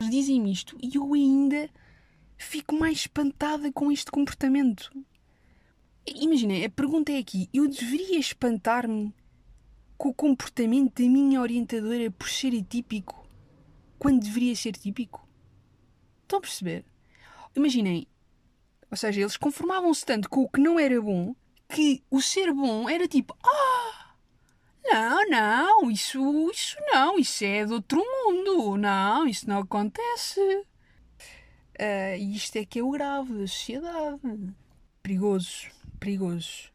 Eles 0.00 0.12
dizem-me 0.12 0.52
isto 0.52 0.76
e 0.82 0.96
eu 0.96 1.12
ainda 1.14 1.70
fico 2.36 2.74
mais 2.74 2.98
espantada 2.98 3.70
com 3.72 3.92
este 3.92 4.10
comportamento. 4.10 4.90
Imagina, 6.06 6.64
a 6.64 6.70
pergunta 6.70 7.12
é 7.12 7.18
aqui: 7.18 7.48
eu 7.52 7.68
deveria 7.68 8.18
espantar-me 8.18 9.14
com 9.96 10.08
o 10.08 10.14
comportamento 10.14 11.02
da 11.02 11.08
minha 11.08 11.40
orientadora 11.40 12.10
por 12.10 12.28
ser 12.28 12.58
atípico 12.58 13.28
quando 13.98 14.22
deveria 14.22 14.56
ser 14.56 14.72
típico? 14.72 15.28
Estão 16.22 16.38
a 16.38 16.42
perceber? 16.42 16.84
Imaginem, 17.54 18.06
ou 18.90 18.96
seja, 18.96 19.20
eles 19.20 19.36
conformavam-se 19.36 20.06
tanto 20.06 20.28
com 20.30 20.42
o 20.42 20.48
que 20.48 20.60
não 20.60 20.78
era 20.78 21.00
bom 21.00 21.34
que 21.70 22.02
o 22.10 22.20
ser 22.20 22.52
bom 22.52 22.88
era 22.88 23.06
tipo, 23.06 23.34
ah, 23.42 24.14
não, 24.84 25.30
não, 25.30 25.90
isso, 25.90 26.50
isso 26.50 26.76
não, 26.92 27.18
isso 27.18 27.44
é 27.44 27.64
de 27.64 27.72
outro 27.72 27.98
mundo, 27.98 28.76
não, 28.76 29.26
isso 29.26 29.48
não 29.48 29.58
acontece. 29.58 30.40
Uh, 31.80 32.16
e 32.18 32.34
isto 32.34 32.56
é 32.56 32.64
que 32.64 32.80
é 32.80 32.82
o 32.82 32.90
grave 32.90 33.32
da 33.32 33.46
sociedade. 33.46 34.20
Perigoso, 35.02 35.68
perigoso. 35.98 36.70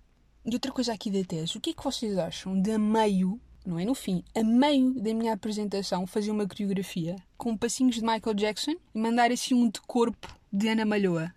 E 0.45 0.53
outra 0.53 0.71
coisa 0.71 0.93
aqui 0.93 1.11
da 1.11 1.23
tese, 1.23 1.57
o 1.57 1.61
que 1.61 1.71
é 1.71 1.73
que 1.73 1.83
vocês 1.83 2.17
acham 2.17 2.59
de 2.59 2.71
a 2.71 2.79
meio, 2.79 3.39
não 3.65 3.77
é 3.77 3.85
no 3.85 3.93
fim, 3.93 4.23
a 4.33 4.43
meio 4.43 4.93
da 4.93 5.13
minha 5.13 5.33
apresentação 5.33 6.07
fazer 6.07 6.31
uma 6.31 6.47
coreografia 6.47 7.15
com 7.37 7.57
passinhos 7.57 7.95
de 7.95 8.01
Michael 8.01 8.33
Jackson 8.35 8.75
e 8.93 8.99
mandar 8.99 9.31
assim 9.31 9.53
um 9.53 9.69
de 9.69 9.81
corpo 9.81 10.35
de 10.51 10.67
Ana 10.69 10.85
Malhoa? 10.85 11.33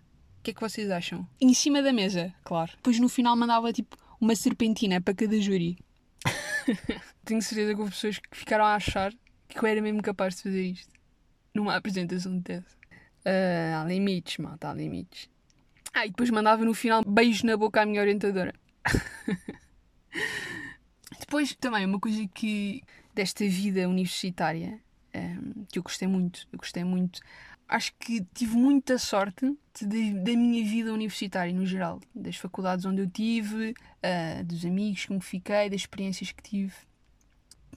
O 0.49 0.51
que 0.51 0.51
é 0.51 0.55
que 0.55 0.61
vocês 0.61 0.89
acham? 0.89 1.27
Em 1.39 1.53
cima 1.53 1.79
da 1.79 1.93
mesa, 1.93 2.33
claro. 2.43 2.71
Depois 2.77 2.99
no 2.99 3.07
final 3.07 3.35
mandava 3.35 3.71
tipo 3.71 3.95
uma 4.19 4.35
serpentina 4.35 4.99
para 4.99 5.13
cada 5.13 5.39
júri. 5.39 5.77
Tenho 7.23 7.39
certeza 7.39 7.75
que 7.75 7.79
houve 7.79 7.91
pessoas 7.91 8.17
que 8.17 8.35
ficaram 8.35 8.65
a 8.65 8.73
achar 8.73 9.13
que 9.47 9.59
eu 9.59 9.67
era 9.67 9.79
mesmo 9.79 10.01
capaz 10.01 10.37
de 10.37 10.41
fazer 10.41 10.63
isto. 10.63 10.91
Numa 11.53 11.75
apresentação 11.75 12.35
de 12.35 12.41
tese. 12.41 12.65
Uh, 13.23 13.77
há 13.79 13.85
limites, 13.87 14.39
malta, 14.39 14.71
há 14.71 14.73
limites. 14.73 15.29
Ah, 15.93 16.07
e 16.07 16.09
depois 16.09 16.31
mandava 16.31 16.65
no 16.65 16.73
final 16.73 17.03
beijo 17.05 17.45
na 17.45 17.55
boca 17.55 17.83
à 17.83 17.85
minha 17.85 18.01
orientadora. 18.01 18.55
depois 21.19 21.55
também 21.59 21.85
uma 21.85 21.99
coisa 21.99 22.27
que 22.33 22.81
desta 23.13 23.47
vida 23.47 23.87
universitária 23.87 24.79
um, 25.13 25.63
que 25.71 25.77
eu 25.77 25.83
gostei 25.83 26.07
muito, 26.07 26.47
eu 26.51 26.57
gostei 26.57 26.83
muito 26.83 27.21
acho 27.69 27.93
que 27.99 28.25
tive 28.33 28.57
muita 28.57 28.97
sorte 28.97 29.55
da 29.81 30.31
minha 30.35 30.65
vida 30.65 30.91
universitária 30.91 31.53
no 31.53 31.65
geral, 31.65 32.01
das 32.13 32.35
faculdades 32.35 32.83
onde 32.83 33.01
eu 33.01 33.09
tive, 33.09 33.71
uh, 33.71 34.43
dos 34.43 34.65
amigos 34.65 35.05
com 35.05 35.19
que 35.19 35.25
fiquei, 35.25 35.69
das 35.69 35.81
experiências 35.81 36.31
que 36.31 36.41
tive. 36.41 36.73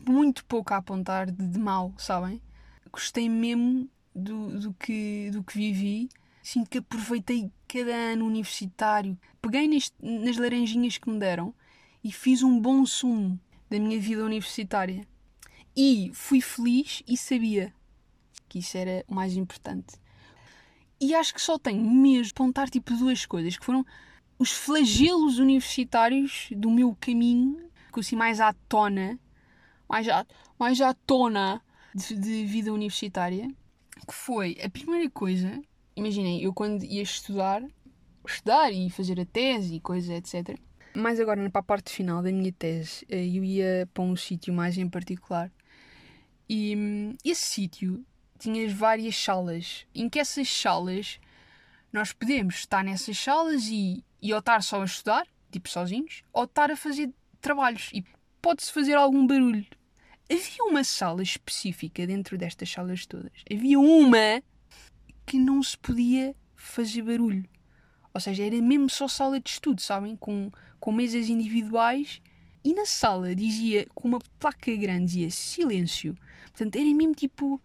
Muito 0.09 0.45
pouco 0.47 0.73
a 0.73 0.79
apontar 0.79 1.31
de, 1.31 1.47
de 1.47 1.59
mal, 1.59 1.93
sabem? 1.99 2.41
Gostei 2.91 3.29
mesmo 3.29 3.89
do, 4.15 4.59
do, 4.59 4.75
que, 4.75 5.31
do 5.31 5.45
que 5.45 5.57
vivi. 5.57 6.09
Sinto 6.43 6.69
que 6.69 6.79
aproveitei 6.79 7.53
cada 7.69 7.95
ano 7.95 8.27
universitário. 8.27 9.17
Peguei 9.41 9.69
neste, 9.69 9.95
nas 10.03 10.37
laranjinhas 10.37 10.99
que 10.99 11.09
me 11.09 11.19
deram 11.19 11.55
e 12.03 12.11
fiz 12.11 12.43
um 12.43 12.61
bom 12.61 12.85
sumo 12.85 13.39
da 13.71 13.79
minha 13.79 14.01
vida 14.01 14.25
universitária. 14.25 15.07
E 15.77 16.11
fui 16.13 16.41
feliz 16.41 17.03
e 17.07 17.17
sabia 17.17 17.73
que 18.53 18.59
isso 18.59 18.77
era 18.77 19.03
o 19.09 19.15
mais 19.15 19.35
importante. 19.35 19.95
E 21.01 21.15
acho 21.15 21.33
que 21.33 21.41
só 21.41 21.59
tenho 21.59 21.83
mesmo 21.83 22.33
apontar 22.35 22.69
tipo 22.69 22.95
duas 22.95 23.25
coisas, 23.25 23.57
que 23.57 23.65
foram 23.65 23.83
os 24.39 24.53
flagelos 24.53 25.39
universitários 25.39 26.49
do 26.55 26.71
meu 26.71 26.95
caminho, 27.01 27.71
que 27.91 28.01
assim 28.01 28.15
mais 28.15 28.41
à 28.41 28.53
tona, 28.69 29.19
mais 29.89 30.07
à, 30.07 30.27
mais 30.59 30.83
à 30.83 30.93
tona 30.93 31.63
de, 31.95 32.15
de 32.15 32.45
vida 32.45 32.71
universitária, 32.71 33.49
que 34.07 34.13
foi 34.13 34.59
a 34.63 34.69
primeira 34.69 35.09
coisa, 35.09 35.63
imaginem, 35.97 36.43
eu 36.43 36.53
quando 36.53 36.85
ia 36.85 37.03
estudar, 37.03 37.63
estudar 38.27 38.71
e 38.71 38.91
fazer 38.91 39.19
a 39.19 39.25
tese 39.25 39.77
e 39.77 39.81
coisas, 39.81 40.11
etc. 40.11 40.59
Mas 40.95 41.19
agora, 41.19 41.49
para 41.49 41.61
a 41.61 41.65
parte 41.65 41.91
final 41.91 42.23
da 42.23 42.31
minha 42.31 42.53
tese, 42.53 43.07
eh, 43.09 43.27
eu 43.27 43.43
ia 43.43 43.89
para 43.95 44.03
um 44.05 44.15
sítio 44.15 44.53
mais 44.53 44.77
em 44.77 44.91
particular. 44.91 45.51
E 46.47 46.77
hum, 46.77 47.17
esse 47.25 47.47
sítio 47.47 48.05
tinhas 48.43 48.73
várias 48.73 49.17
salas, 49.17 49.87
em 49.95 50.09
que 50.09 50.19
essas 50.19 50.49
salas 50.49 51.21
nós 51.93 52.13
podemos 52.13 52.57
estar 52.57 52.83
nessas 52.83 53.19
salas 53.19 53.67
e, 53.69 54.05
e 54.21 54.33
ou 54.33 54.39
estar 54.39 54.63
só 54.63 54.83
a 54.83 54.85
estudar, 54.85 55.27
tipo 55.51 55.69
sozinhos, 55.69 56.23
ou 56.33 56.45
estar 56.45 56.71
a 56.71 56.77
fazer 56.77 57.11
trabalhos 57.41 57.91
e 57.93 58.05
pode-se 58.41 58.73
fazer 58.73 58.95
algum 58.95 59.27
barulho. 59.27 59.67
Havia 60.31 60.65
uma 60.65 60.83
sala 60.83 61.23
específica 61.23 62.07
dentro 62.07 62.39
destas 62.39 62.71
salas 62.71 63.07
todas. 63.07 63.33
Havia 63.53 63.79
uma 63.79 64.43
que 65.27 65.39
não 65.39 65.63
se 65.63 65.77
podia 65.77 66.35
fazer 66.57 67.03
barulho. 67.03 67.49
Ou 68.15 68.21
seja, 68.21 68.45
era 68.45 68.61
mesmo 68.61 68.89
só 68.91 69.07
sala 69.07 69.39
de 69.39 69.51
estudo, 69.51 69.81
sabem? 69.81 70.17
Com, 70.17 70.51
com 70.81 70.93
mesas 70.93 71.29
individuais. 71.29 72.21
E 72.65 72.75
na 72.75 72.87
sala 72.87 73.35
dizia, 73.35 73.87
com 73.95 74.09
uma 74.09 74.19
placa 74.39 74.75
grande, 74.75 75.07
dizia 75.07 75.31
silêncio. 75.31 76.17
Portanto, 76.45 76.77
era 76.77 76.95
mesmo 76.95 77.15
tipo 77.15 77.61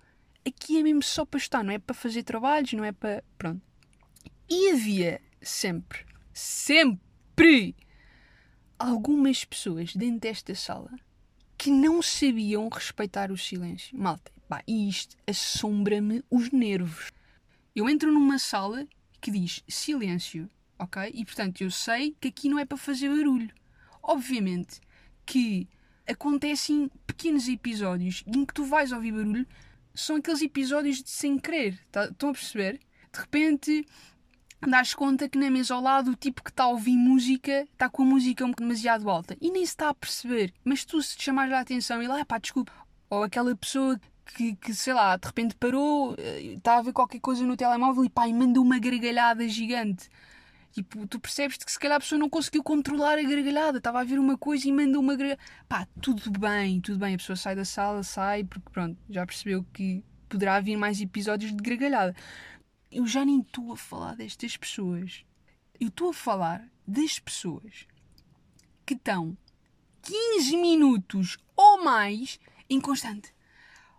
aqui 0.48 0.80
é 0.80 0.84
mesmo 0.84 1.04
só 1.04 1.26
para 1.26 1.38
estar, 1.38 1.64
não 1.64 1.72
é 1.72 1.80
para 1.80 1.94
fazer 1.94 2.24
trabalhos, 2.24 2.74
não 2.74 2.84
é 2.84 2.92
para. 2.92 3.24
Pronto. 3.38 3.62
E 4.50 4.72
havia 4.72 5.22
sempre, 5.42 6.06
sempre 6.34 7.76
algumas 8.80 9.44
pessoas 9.44 9.96
dentro 9.96 10.22
desta 10.22 10.56
sala 10.56 10.92
que 11.58 11.72
não 11.72 12.02
sabiam 12.02 12.70
respeitar 12.70 13.32
o 13.32 13.38
silêncio. 13.38 13.98
Malta, 13.98 14.32
pá, 14.48 14.64
isto 14.68 15.18
assombra-me 15.26 16.24
os 16.30 16.52
nervos. 16.52 17.12
Eu 17.76 17.90
entro 17.90 18.12
numa 18.12 18.40
sala 18.40 18.88
que 19.20 19.32
diz 19.32 19.64
silêncio, 19.68 20.50
ok? 20.78 21.12
E 21.14 21.26
portanto 21.26 21.62
eu 21.62 21.72
sei 21.72 22.16
que 22.20 22.28
aqui 22.28 22.48
não 22.48 22.60
é 22.60 22.66
para 22.66 22.78
fazer 22.78 23.10
barulho. 23.10 23.54
Obviamente 24.02 24.80
que 25.26 25.68
acontecem 26.08 26.90
pequenos 27.06 27.48
episódios 27.48 28.24
em 28.26 28.46
que 28.46 28.54
tu 28.54 28.64
vais 28.64 28.92
ouvir 28.92 29.12
barulho 29.12 29.46
são 29.98 30.18
aqueles 30.18 30.42
episódios 30.42 31.02
de 31.02 31.10
sem 31.10 31.38
querer. 31.38 31.80
Tá, 31.92 32.06
estão 32.06 32.30
a 32.30 32.34
perceber? 32.34 32.80
De 33.12 33.20
repente 33.20 33.86
dás 34.62 34.94
conta 34.94 35.30
que 35.30 35.38
na 35.38 35.52
mesa 35.52 35.76
ao 35.76 35.82
lado 35.82 36.12
o 36.12 36.16
tipo 36.16 36.44
que 36.44 36.50
está 36.50 36.64
a 36.64 36.68
ouvir 36.68 36.98
música 36.98 37.68
está 37.72 37.90
com 37.90 38.04
a 38.04 38.06
música 38.06 38.46
demasiado 38.58 39.10
alta 39.10 39.38
e 39.40 39.52
nem 39.52 39.66
se 39.66 39.72
está 39.72 39.90
a 39.90 39.94
perceber. 39.94 40.54
Mas 40.64 40.86
tu 40.86 41.02
se 41.02 41.18
te 41.18 41.24
chamares 41.24 41.54
a 41.54 41.60
atenção 41.60 42.02
e 42.02 42.08
lá, 42.08 42.24
pá, 42.26 42.38
desculpa. 42.38 42.72
Ou 43.10 43.24
aquela 43.24 43.56
pessoa 43.56 44.00
que, 44.36 44.56
que, 44.56 44.74
sei 44.74 44.94
lá, 44.94 45.16
de 45.16 45.26
repente 45.26 45.56
parou, 45.56 46.16
eh, 46.18 46.54
está 46.56 46.78
a 46.78 46.82
ver 46.82 46.94
qualquer 46.94 47.20
coisa 47.20 47.46
no 47.46 47.56
telemóvel 47.56 48.06
e 48.06 48.10
pá, 48.10 48.28
e 48.28 48.34
manda 48.34 48.60
uma 48.60 48.80
gargalhada 48.80 49.48
gigante. 49.48 50.10
Tipo, 50.78 51.08
tu 51.08 51.20
percebes 51.20 51.58
que 51.58 51.72
se 51.72 51.80
calhar 51.80 51.98
a 51.98 52.00
pessoa 52.00 52.20
não 52.20 52.30
conseguiu 52.30 52.62
controlar 52.62 53.18
a 53.18 53.24
gargalhada, 53.24 53.80
estava 53.80 54.00
a 54.00 54.04
ver 54.04 54.20
uma 54.20 54.38
coisa 54.38 54.68
e 54.68 54.72
manda 54.72 55.00
uma 55.00 55.16
gargalhada. 55.16 55.42
Pá, 55.68 55.88
tudo 56.00 56.30
bem, 56.40 56.80
tudo 56.80 57.00
bem, 57.00 57.16
a 57.16 57.18
pessoa 57.18 57.36
sai 57.36 57.56
da 57.56 57.66
sala, 57.66 58.04
sai, 58.04 58.44
porque 58.44 58.70
pronto, 58.70 58.96
já 59.10 59.26
percebeu 59.26 59.66
que 59.74 60.04
poderá 60.30 60.58
haver 60.58 60.78
mais 60.78 61.02
episódios 61.02 61.52
de 61.52 61.64
gargalhada. 61.64 62.16
Eu 62.92 63.08
já 63.08 63.26
nem 63.26 63.40
estou 63.40 63.74
a 63.74 63.76
falar 63.76 64.16
destas 64.18 64.56
pessoas. 64.56 65.26
Eu 65.80 65.88
estou 65.88 66.12
a 66.12 66.14
falar 66.14 66.64
das 66.88 67.18
pessoas 67.18 67.88
que 68.86 68.94
estão 68.94 69.36
15 70.04 70.58
minutos 70.58 71.40
ou 71.56 71.84
mais 71.84 72.40
em 72.70 72.80
constante. 72.80 73.34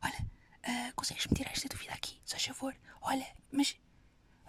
olha, 0.00 0.26
uh, 0.62 0.94
consegues-me 0.94 1.34
tirar 1.34 1.50
esta 1.50 1.68
dúvida 1.68 1.92
aqui, 1.92 2.20
se 2.24 2.36
faz 2.36 2.46
favor? 2.46 2.72
Olha, 3.02 3.26
mas 3.50 3.76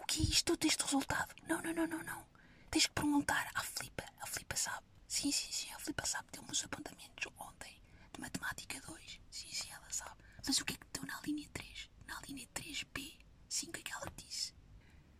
que 0.10 0.22
é 0.22 0.24
isto 0.24 0.58
deste 0.58 0.84
resultado? 0.84 1.36
Não, 1.48 1.62
não, 1.62 1.72
não, 1.72 1.86
não, 1.86 2.04
não. 2.04 2.26
Tens 2.72 2.88
que 2.88 2.94
perguntar 2.94 3.48
à 3.54 3.62
Filipa. 3.62 4.04
A 4.20 4.26
Filipa 4.26 4.56
sabe. 4.56 4.84
Sim, 5.08 5.32
sim, 5.32 5.52
sim, 5.52 5.72
a 5.72 5.78
Filipa 5.78 6.04
sabe. 6.08 6.28
Deu-me 6.34 6.52
os 6.52 6.64
apontamentos 6.64 7.32
ontem 7.38 7.80
de 8.12 8.20
Matemática 8.20 8.82
2. 8.88 9.20
Sim, 9.30 9.48
sim, 9.52 9.70
ela 9.72 9.86
sabe. 9.92 10.16
Mas 10.46 10.58
o 10.60 10.66
que 10.66 10.74
é 10.74 10.78
que 10.78 10.86
deu 10.92 11.06
na 11.06 11.22
linha 11.22 11.48
3? 11.54 11.90
Na 12.08 12.20
linha 12.28 12.48
3B. 12.56 13.20
Sim, 13.48 13.68
o 13.70 13.72
que 13.72 13.82
é 13.82 13.84
que 13.84 13.94
ela 13.94 14.12
disse? 14.18 14.52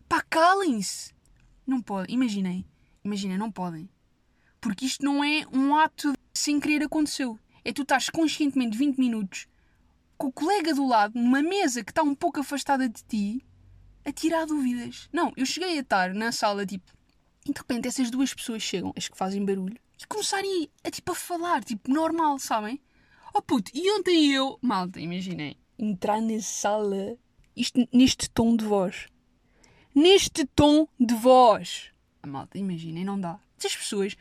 Pá, 0.08 0.22
calem-se! 0.28 1.14
Não 1.64 1.80
podem. 1.80 2.12
Imaginem. 2.12 2.66
Imaginem, 3.04 3.38
não 3.38 3.52
podem. 3.52 3.88
Porque 4.60 4.86
isto 4.86 5.04
não 5.04 5.22
é 5.22 5.46
um 5.52 5.76
ato 5.76 6.12
sem 6.34 6.58
querer 6.58 6.82
aconteceu. 6.82 7.38
É 7.64 7.72
tu 7.72 7.82
estás 7.82 8.10
conscientemente 8.10 8.76
20 8.76 8.98
minutos 8.98 9.46
com 10.18 10.26
o 10.26 10.32
colega 10.32 10.74
do 10.74 10.86
lado, 10.86 11.18
numa 11.18 11.42
mesa 11.42 11.84
que 11.84 11.92
está 11.92 12.02
um 12.02 12.14
pouco 12.14 12.40
afastada 12.40 12.88
de 12.88 13.02
ti, 13.04 13.46
a 14.04 14.12
tirar 14.12 14.46
dúvidas. 14.46 15.08
Não, 15.12 15.32
eu 15.36 15.46
cheguei 15.46 15.78
a 15.78 15.80
estar 15.80 16.14
na 16.14 16.32
sala, 16.32 16.64
tipo, 16.66 16.92
e 17.46 17.52
de 17.52 17.58
repente 17.58 17.88
essas 17.88 18.10
duas 18.10 18.32
pessoas 18.34 18.62
chegam, 18.62 18.92
as 18.96 19.08
que 19.08 19.16
fazem 19.16 19.44
barulho, 19.44 19.78
e 20.00 20.06
começarem 20.06 20.70
a, 20.82 20.90
tipo, 20.90 21.12
a 21.12 21.14
falar, 21.14 21.62
tipo, 21.64 21.90
normal, 21.90 22.38
sabem? 22.38 22.80
Oh 23.34 23.42
puto, 23.42 23.70
e 23.74 23.90
ontem 23.92 24.32
eu, 24.32 24.58
malta, 24.62 25.00
imaginei, 25.00 25.56
entrar 25.78 26.20
na 26.20 26.40
sala, 26.40 27.16
isto 27.56 27.86
neste 27.92 28.28
tom 28.30 28.56
de 28.56 28.64
voz. 28.64 29.06
Neste 29.94 30.44
tom 30.46 30.88
de 30.98 31.14
voz. 31.14 31.90
A 32.22 32.26
malta, 32.26 32.58
imaginem, 32.58 33.04
não 33.04 33.20
dá. 33.20 33.38
Essas 33.58 33.76
pessoas 33.76 34.16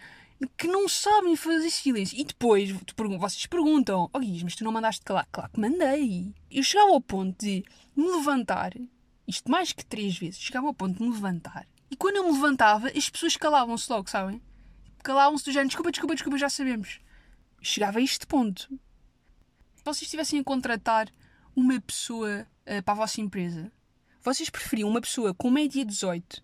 que 0.57 0.67
não 0.67 0.87
sabem 0.87 1.35
fazer 1.35 1.69
silêncio. 1.69 2.17
E 2.19 2.23
depois 2.23 2.71
vocês 3.19 3.45
perguntam: 3.45 4.09
Oh 4.13 4.19
Guiz, 4.19 4.43
mas 4.43 4.55
tu 4.55 4.63
não 4.63 4.71
mandaste 4.71 5.03
calar? 5.03 5.27
Claro 5.31 5.51
que 5.51 5.59
mandei. 5.59 6.33
Eu 6.49 6.63
chegava 6.63 6.91
ao 6.91 7.01
ponto 7.01 7.37
de 7.43 7.63
me 7.95 8.07
levantar, 8.07 8.73
isto 9.29 9.49
mais 9.49 9.71
que 9.71 9.85
três 9.85 10.17
vezes, 10.17 10.39
chegava 10.39 10.67
ao 10.67 10.73
ponto 10.73 10.97
de 10.97 11.03
me 11.03 11.13
levantar. 11.13 11.67
E 11.89 11.95
quando 11.95 12.17
eu 12.17 12.23
me 12.25 12.31
levantava, 12.31 12.87
as 12.87 13.09
pessoas 13.09 13.37
calavam-se 13.37 13.91
logo, 13.91 14.09
sabem? 14.09 14.41
Calavam-se 15.03 15.45
do 15.45 15.51
género: 15.51 15.69
Desculpa, 15.69 15.91
desculpa, 15.91 16.15
desculpa, 16.15 16.37
já 16.37 16.49
sabemos. 16.49 16.99
Chegava 17.61 17.99
a 17.99 18.01
este 18.01 18.25
ponto. 18.25 18.67
Se 19.75 19.83
vocês 19.85 20.03
estivessem 20.03 20.39
a 20.39 20.43
contratar 20.43 21.09
uma 21.55 21.79
pessoa 21.79 22.47
uh, 22.65 22.83
para 22.83 22.93
a 22.93 22.97
vossa 22.97 23.21
empresa, 23.21 23.71
vocês 24.21 24.49
preferiam 24.49 24.89
uma 24.89 25.01
pessoa 25.01 25.33
com 25.33 25.49
média 25.49 25.85
18 25.85 26.43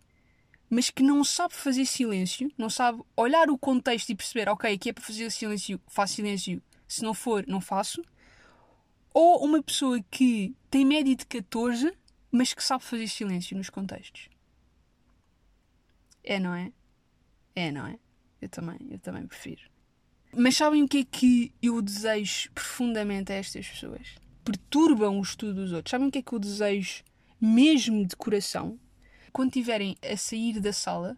mas 0.70 0.90
que 0.90 1.04
não 1.04 1.24
sabe 1.24 1.54
fazer 1.54 1.86
silêncio, 1.86 2.52
não 2.58 2.70
sabe 2.70 3.02
olhar 3.16 3.50
o 3.50 3.58
contexto 3.58 4.10
e 4.10 4.16
perceber, 4.16 4.50
ok, 4.50 4.74
aqui 4.74 4.90
é 4.90 4.94
para 4.94 5.04
fazer 5.04 5.32
silêncio, 5.32 5.80
faço 5.88 6.16
silêncio, 6.16 6.62
se 6.88 7.04
não 7.04 7.14
for, 7.14 7.46
não 7.48 7.62
faço. 7.62 8.02
Ou 9.14 9.46
uma 9.46 9.62
pessoa 9.62 10.04
que 10.12 10.56
tem 10.70 10.84
média 10.84 11.16
de 11.16 11.26
14, 11.26 11.94
mas 12.36 12.54
que 12.54 12.64
sabe 12.64 12.84
fazer 12.84 13.08
silêncio 13.08 13.58
nos 13.58 13.70
contextos. 13.70 14.30
É, 16.24 16.40
não 16.40 16.54
é? 16.54 16.72
É, 17.56 17.72
não 17.72 17.88
é? 17.88 18.00
Eu 18.42 18.50
também, 18.50 18.78
eu 18.90 19.00
também 19.00 19.26
prefiro. 19.26 19.62
Mas 20.36 20.58
sabem 20.58 20.84
o 20.84 20.88
que 20.88 21.00
é 21.00 21.04
que 21.06 21.54
eu 21.62 21.82
desejo 21.82 22.52
profundamente 22.52 23.32
a 23.32 23.36
estas 23.36 23.68
pessoas? 23.68 24.16
Perturbam 24.44 25.20
o 25.20 25.22
estudo 25.22 25.54
dos 25.56 25.72
outros. 25.72 25.92
Sabem 25.92 26.08
o 26.08 26.12
que 26.12 26.20
é 26.20 26.22
que 26.22 26.34
eu 26.34 26.40
desejo 26.40 27.04
mesmo 27.40 28.06
de 28.06 28.16
coração? 28.16 28.80
quando 29.36 29.50
estiverem 29.50 29.98
a 30.02 30.16
sair 30.16 30.62
da 30.62 30.72
sala, 30.72 31.18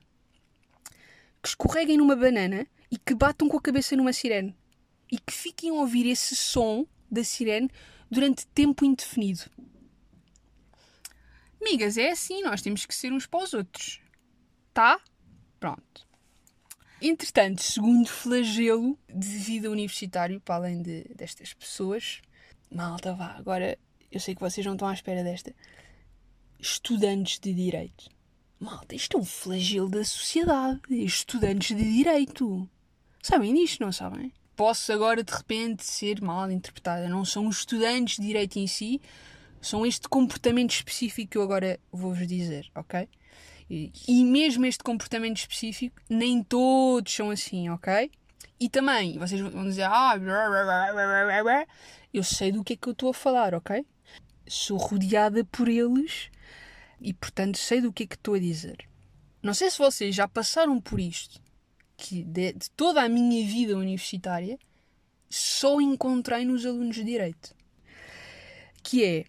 que 1.40 1.50
escorreguem 1.50 1.98
numa 1.98 2.16
banana 2.16 2.66
e 2.90 2.98
que 2.98 3.14
batam 3.14 3.48
com 3.48 3.58
a 3.58 3.62
cabeça 3.62 3.96
numa 3.96 4.12
sirene. 4.12 4.56
E 5.12 5.20
que 5.20 5.32
fiquem 5.32 5.70
a 5.70 5.74
ouvir 5.74 6.08
esse 6.08 6.36
som 6.36 6.88
da 7.12 7.24
sirene 7.24 7.70
durante 8.10 8.48
tempo 8.48 8.84
indefinido. 8.84 9.42
Migas, 11.70 11.98
é 11.98 12.12
assim, 12.12 12.42
nós 12.44 12.62
temos 12.62 12.86
que 12.86 12.96
ser 12.96 13.12
uns 13.12 13.26
para 13.26 13.44
os 13.44 13.54
outros. 13.54 14.00
Tá? 14.74 15.00
Pronto. 15.60 16.08
Entretanto, 17.02 17.62
segundo 17.62 18.08
flagelo 18.08 18.98
de 19.14 19.28
vida 19.28 19.70
universitário, 19.70 20.40
para 20.42 20.56
além 20.56 20.82
de, 20.82 21.04
destas 21.16 21.54
pessoas, 21.54 22.22
malta, 22.72 23.14
vá, 23.14 23.36
agora 23.38 23.78
eu 24.12 24.20
sei 24.20 24.34
que 24.34 24.42
vocês 24.42 24.66
não 24.66 24.74
estão 24.74 24.88
à 24.88 24.94
espera 24.94 25.24
desta 25.24 25.54
estudantes 26.60 27.40
de 27.40 27.54
direito. 27.54 28.10
Malta, 28.60 28.96
isto 28.96 29.18
é 29.18 29.20
um 29.20 29.26
flagelo 29.26 29.90
da 29.90 30.04
sociedade. 30.04 30.80
Estudantes 30.90 31.76
de 31.76 31.84
direito. 31.84 32.68
Sabem 33.22 33.54
disto, 33.54 33.82
não 33.82 33.92
sabem? 33.92 34.34
Posso 34.56 34.92
agora 34.92 35.24
de 35.24 35.32
repente 35.32 35.86
ser 35.86 36.20
mal 36.22 36.50
interpretada. 36.50 37.08
Não 37.08 37.24
são 37.24 37.48
os 37.48 37.60
estudantes 37.60 38.18
de 38.18 38.26
direito 38.26 38.58
em 38.58 38.66
si, 38.66 39.00
são 39.68 39.86
este 39.86 40.08
comportamento 40.08 40.72
específico 40.72 41.32
que 41.32 41.38
eu 41.38 41.42
agora 41.42 41.80
vou-vos 41.92 42.26
dizer, 42.26 42.70
ok? 42.74 43.08
E, 43.70 43.92
e 44.08 44.24
mesmo 44.24 44.66
este 44.66 44.84
comportamento 44.84 45.38
específico, 45.38 46.02
nem 46.10 46.42
todos 46.42 47.14
são 47.14 47.30
assim, 47.30 47.70
ok? 47.70 48.10
E 48.60 48.70
também, 48.70 49.20
vocês 49.20 49.42
vão 49.42 49.66
dizer, 49.66 49.84
ah, 49.84 50.16
eu 52.14 52.24
sei 52.24 52.52
do 52.52 52.64
que 52.64 52.74
é 52.74 52.76
que 52.78 52.88
eu 52.88 52.94
estou 52.94 53.10
a 53.10 53.14
falar, 53.14 53.54
ok? 53.54 53.86
Sou 54.48 54.78
rodeada 54.78 55.44
por 55.44 55.68
eles 55.68 56.32
e 57.02 57.14
portanto 57.14 57.58
sei 57.58 57.82
do 57.82 57.92
que 57.92 58.04
é 58.04 58.08
que 58.08 58.16
estou 58.16 58.36
a 58.36 58.40
dizer. 58.40 58.78
Não 59.44 59.54
sei 59.54 59.70
se 59.70 59.78
vocês 59.78 60.16
já 60.16 60.28
passaram 60.28 60.80
por 60.80 61.00
isto, 61.00 61.42
que 61.98 62.24
de, 62.24 62.54
de 62.54 62.70
toda 62.72 63.02
a 63.02 63.10
minha 63.10 63.46
vida 63.46 63.76
universitária 63.76 64.58
só 65.30 65.82
encontrei 65.82 66.46
nos 66.46 66.66
alunos 66.66 66.96
de 66.96 67.04
Direito. 67.04 67.54
Que 68.82 69.04
é, 69.04 69.26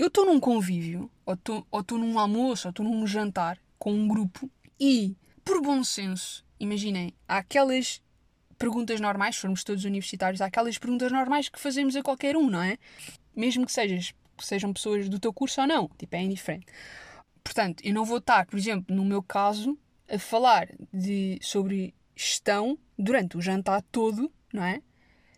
eu 0.00 0.06
estou 0.06 0.24
num 0.24 0.40
convívio, 0.40 1.10
ou 1.26 1.34
estou 1.34 1.98
num 1.98 2.18
almoço, 2.18 2.66
ou 2.66 2.70
estou 2.70 2.86
num 2.86 3.06
jantar 3.06 3.58
com 3.78 3.92
um 3.92 4.08
grupo 4.08 4.50
e, 4.80 5.14
por 5.44 5.60
bom 5.60 5.84
senso, 5.84 6.42
imaginem, 6.58 7.12
há 7.28 7.36
aquelas 7.36 8.02
perguntas 8.56 8.98
normais, 8.98 9.36
formos 9.36 9.62
todos 9.62 9.84
universitários, 9.84 10.40
há 10.40 10.46
aquelas 10.46 10.78
perguntas 10.78 11.12
normais 11.12 11.50
que 11.50 11.60
fazemos 11.60 11.96
a 11.96 12.02
qualquer 12.02 12.34
um, 12.34 12.48
não 12.48 12.62
é? 12.62 12.78
Mesmo 13.36 13.66
que 13.66 13.72
sejas 13.72 14.14
sejam 14.38 14.72
pessoas 14.72 15.06
do 15.06 15.20
teu 15.20 15.34
curso 15.34 15.60
ou 15.60 15.66
não. 15.66 15.86
Tipo, 15.98 16.16
é 16.16 16.22
indiferente. 16.22 16.64
Portanto, 17.44 17.82
eu 17.84 17.92
não 17.92 18.06
vou 18.06 18.18
estar, 18.18 18.46
por 18.46 18.58
exemplo, 18.58 18.96
no 18.96 19.04
meu 19.04 19.22
caso, 19.22 19.78
a 20.08 20.18
falar 20.18 20.66
de, 20.90 21.38
sobre 21.42 21.94
gestão 22.16 22.78
durante 22.98 23.36
o 23.36 23.42
jantar 23.42 23.82
todo, 23.92 24.32
não 24.50 24.64
é? 24.64 24.80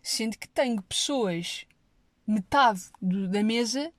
Sendo 0.01 0.37
que 0.37 0.47
tenho 0.47 0.81
pessoas, 0.83 1.65
metade 2.25 2.83
do, 3.01 3.27
da 3.27 3.43
mesa 3.43 3.91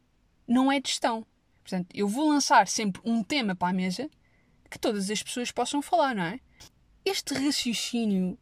não 0.46 0.70
é 0.70 0.80
de 0.80 0.88
gestão. 0.88 1.26
Portanto, 1.62 1.88
eu 1.94 2.06
vou 2.06 2.28
lançar 2.28 2.68
sempre 2.68 3.00
um 3.04 3.22
tema 3.22 3.54
para 3.54 3.68
a 3.68 3.72
mesa 3.72 4.10
que 4.70 4.78
todas 4.78 5.10
as 5.10 5.22
pessoas 5.22 5.50
possam 5.50 5.80
falar, 5.80 6.14
não 6.14 6.24
é? 6.24 6.40
Este 7.04 7.34
raciocínio 7.34 8.38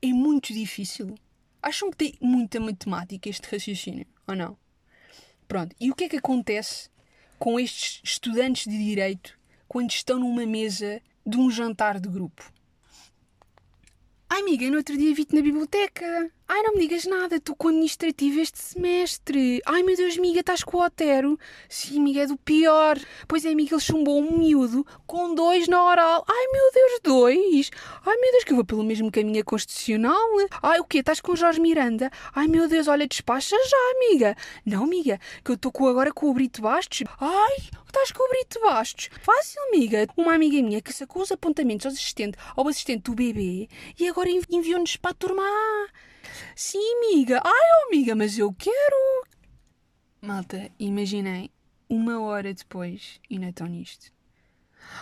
é 0.00 0.08
muito 0.08 0.52
difícil. 0.52 1.14
Acham 1.62 1.90
que 1.90 1.96
tem 1.96 2.18
muita 2.20 2.60
matemática 2.60 3.28
este 3.28 3.48
raciocínio, 3.50 4.06
ou 4.26 4.34
não? 4.34 4.56
Pronto, 5.46 5.74
e 5.78 5.90
o 5.90 5.94
que 5.94 6.04
é 6.04 6.08
que 6.08 6.16
acontece 6.16 6.88
com 7.38 7.58
estes 7.58 8.00
estudantes 8.02 8.64
de 8.64 8.78
direito 8.78 9.38
quando 9.68 9.90
estão 9.90 10.18
numa 10.18 10.46
mesa 10.46 11.02
de 11.26 11.36
um 11.36 11.50
jantar 11.50 12.00
de 12.00 12.08
grupo? 12.08 12.52
Ai, 14.28 14.40
amiga, 14.40 14.70
no 14.70 14.78
outro 14.78 14.96
dia 14.96 15.14
vi-te 15.14 15.34
na 15.34 15.42
biblioteca. 15.42 16.32
Ai, 16.54 16.60
não 16.64 16.74
me 16.74 16.80
digas 16.80 17.06
nada, 17.06 17.36
estou 17.36 17.56
com 17.56 17.68
administrativo 17.68 18.38
este 18.38 18.58
semestre. 18.58 19.62
Ai, 19.64 19.82
meu 19.82 19.96
Deus, 19.96 20.18
amiga, 20.18 20.40
estás 20.40 20.62
com 20.62 20.76
o 20.76 20.84
Otero. 20.84 21.38
Sim, 21.66 21.98
amiga, 21.98 22.20
é 22.24 22.26
do 22.26 22.36
pior. 22.36 22.98
Pois 23.26 23.46
é, 23.46 23.52
amiga, 23.52 23.74
ele 23.74 23.80
chumbou 23.80 24.20
um 24.20 24.36
miúdo 24.36 24.86
com 25.06 25.34
dois 25.34 25.66
na 25.66 25.82
oral. 25.82 26.22
Ai, 26.28 26.46
meu 26.52 26.70
Deus, 26.74 27.00
dois. 27.02 27.70
Ai, 28.04 28.16
meu 28.18 28.32
Deus, 28.32 28.44
que 28.44 28.52
eu 28.52 28.56
vou 28.56 28.66
pelo 28.66 28.84
mesmo 28.84 29.10
caminho 29.10 29.42
constitucional. 29.46 30.28
Ai, 30.62 30.78
o 30.78 30.84
quê? 30.84 30.98
Estás 30.98 31.22
com 31.22 31.32
o 31.32 31.36
Jorge 31.36 31.58
Miranda? 31.58 32.10
Ai, 32.34 32.46
meu 32.46 32.68
Deus, 32.68 32.86
olha, 32.86 33.08
despacha 33.08 33.56
já, 33.56 33.96
amiga. 33.96 34.36
Não, 34.66 34.84
amiga, 34.84 35.18
que 35.42 35.52
eu 35.52 35.54
estou 35.54 35.72
agora 35.88 36.12
com 36.12 36.28
o 36.28 36.34
Brito 36.34 36.60
Bastos. 36.60 37.02
Ai, 37.18 37.56
estás 37.86 38.12
com 38.12 38.22
o 38.22 38.28
Brito 38.28 38.60
Bastos. 38.60 39.08
Fácil, 39.22 39.62
amiga. 39.68 40.06
Uma 40.18 40.34
amiga 40.34 40.60
minha 40.62 40.82
que 40.82 40.92
sacou 40.92 41.22
os 41.22 41.32
apontamentos 41.32 41.86
ao 41.86 41.92
assistente, 41.92 42.36
ao 42.54 42.68
assistente 42.68 43.04
do 43.04 43.14
bebê 43.14 43.70
e 43.98 44.06
agora 44.06 44.28
enviou-nos 44.50 44.96
para 44.98 45.12
a 45.12 45.14
turma 45.14 45.42
A. 45.42 46.11
Sim, 46.54 46.80
amiga. 46.96 47.40
Ai, 47.44 47.52
oh, 47.52 47.88
amiga, 47.88 48.14
mas 48.14 48.38
eu 48.38 48.52
quero. 48.52 49.26
Malta, 50.20 50.70
imaginei 50.78 51.50
uma 51.88 52.20
hora 52.20 52.54
depois 52.54 53.20
e 53.28 53.38
não 53.38 53.48
estão 53.48 53.66
nisto. 53.66 54.12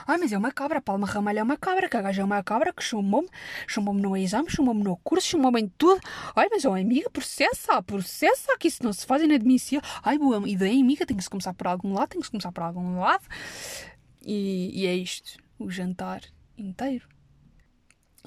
Ai, 0.06 0.18
mas 0.18 0.32
é 0.32 0.38
uma 0.38 0.52
cabra, 0.52 0.78
a 0.78 0.82
Palma 0.82 1.06
Ramalho 1.06 1.38
é 1.38 1.42
uma 1.42 1.56
cabra, 1.56 1.88
que 1.88 1.96
a 1.96 2.02
gaja 2.02 2.22
é 2.22 2.24
uma 2.24 2.42
cabra, 2.42 2.72
que 2.72 2.82
chumbou-me, 2.82 3.28
chumbou-me 3.66 4.00
no 4.00 4.16
exame, 4.16 4.50
chumbou-me 4.50 4.82
no 4.82 4.96
curso, 4.98 5.28
chumbou-me 5.28 5.60
em 5.60 5.68
tudo. 5.68 6.00
Ai, 6.34 6.48
mas 6.50 6.64
oh, 6.64 6.74
amiga, 6.74 7.10
processa, 7.10 7.82
processa, 7.82 8.56
que 8.58 8.68
isso 8.68 8.82
não 8.82 8.92
se 8.92 9.06
faz 9.06 9.22
inadmissível. 9.22 9.82
Ai, 10.02 10.18
boa 10.18 10.48
ideia, 10.48 10.80
amiga, 10.80 11.06
tem 11.06 11.16
que 11.16 11.22
se 11.22 11.30
começar 11.30 11.54
por 11.54 11.66
algum 11.66 11.92
lado, 11.92 12.10
tem 12.10 12.20
que 12.20 12.26
se 12.26 12.30
começar 12.30 12.52
por 12.52 12.62
algum 12.62 12.98
lado. 12.98 13.24
E, 14.22 14.70
e 14.74 14.86
é 14.86 14.94
isto, 14.94 15.38
o 15.58 15.70
jantar 15.70 16.22
inteiro. 16.56 17.08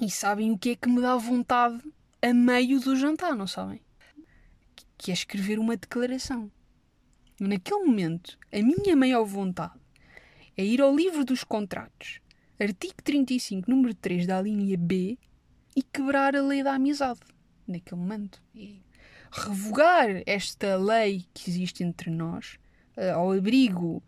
E 0.00 0.10
sabem 0.10 0.50
o 0.50 0.58
que 0.58 0.70
é 0.70 0.76
que 0.76 0.88
me 0.88 1.00
dá 1.00 1.16
vontade 1.16 1.80
a 2.24 2.32
meio 2.32 2.80
do 2.80 2.96
jantar, 2.96 3.36
não 3.36 3.46
sabem? 3.46 3.82
Que 4.96 5.10
é 5.10 5.14
escrever 5.14 5.58
uma 5.58 5.76
declaração. 5.76 6.50
Naquele 7.38 7.84
momento, 7.84 8.38
a 8.50 8.62
minha 8.62 8.96
maior 8.96 9.24
vontade 9.24 9.78
é 10.56 10.64
ir 10.64 10.80
ao 10.80 10.96
livro 10.96 11.22
dos 11.22 11.44
contratos, 11.44 12.20
artigo 12.58 13.02
35, 13.02 13.70
número 13.70 13.94
3 13.94 14.26
da 14.26 14.40
linha 14.40 14.78
B, 14.78 15.18
e 15.76 15.82
quebrar 15.82 16.34
a 16.34 16.40
lei 16.40 16.62
da 16.62 16.74
amizade. 16.74 17.20
Naquele 17.68 18.00
momento. 18.00 18.42
E 18.54 18.80
revogar 19.30 20.22
esta 20.24 20.76
lei 20.76 21.26
que 21.34 21.50
existe 21.50 21.84
entre 21.84 22.10
nós, 22.10 22.58
uh, 22.96 23.16
ao 23.16 23.32
abrigo 23.32 24.02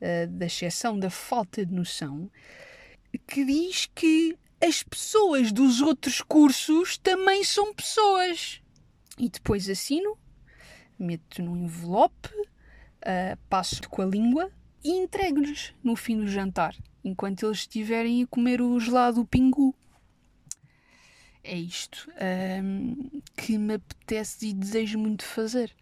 uh, 0.00 0.26
da 0.30 0.46
exceção 0.46 1.00
da 1.00 1.10
falta 1.10 1.66
de 1.66 1.74
noção, 1.74 2.30
que 3.26 3.44
diz 3.44 3.86
que 3.92 4.38
as 4.66 4.82
pessoas 4.82 5.52
dos 5.52 5.80
outros 5.80 6.20
cursos 6.20 6.98
também 6.98 7.44
são 7.44 7.72
pessoas. 7.72 8.60
E 9.16 9.28
depois 9.28 9.70
assino, 9.70 10.18
meto 10.98 11.40
num 11.40 11.56
envelope, 11.56 12.28
uh, 12.36 13.38
passo 13.48 13.88
com 13.88 14.02
a 14.02 14.06
língua 14.06 14.50
e 14.82 14.90
entrego-lhes 14.90 15.72
no 15.84 15.94
fim 15.94 16.16
do 16.16 16.26
jantar, 16.26 16.74
enquanto 17.04 17.46
eles 17.46 17.58
estiverem 17.58 18.24
a 18.24 18.26
comer 18.26 18.60
o 18.60 18.78
gelado 18.80 19.24
pingu. 19.24 19.72
É 21.44 21.56
isto 21.56 22.10
um, 22.60 23.22
que 23.36 23.56
me 23.56 23.74
apetece 23.74 24.48
e 24.48 24.52
desejo 24.52 24.98
muito 24.98 25.24
fazer. 25.24 25.72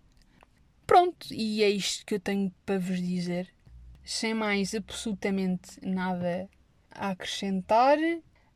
Pronto, 0.87 1.33
e 1.33 1.63
é 1.63 1.71
isto 1.71 2.05
que 2.05 2.17
eu 2.17 2.21
tenho 2.21 2.53
para 2.67 2.79
vos 2.79 3.01
dizer. 3.01 3.49
Sem 4.05 4.35
mais 4.35 4.75
absolutamente 4.75 5.81
nada 5.81 6.47
a 6.91 7.09
acrescentar, 7.09 7.97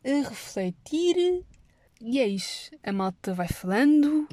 a 0.04 0.28
refletir. 0.28 1.44
E 2.00 2.20
é 2.20 2.26
isso. 2.26 2.70
A 2.82 2.92
malta 2.92 3.34
vai 3.34 3.48
falando. 3.48 4.28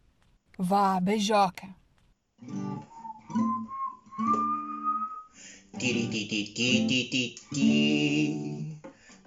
Vá, 0.58 1.00
beijoca. 1.00 1.76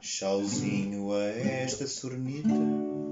Tchauzinho 0.01 1.13
a 1.13 1.25
esta 1.25 1.87
sornita 1.87 3.08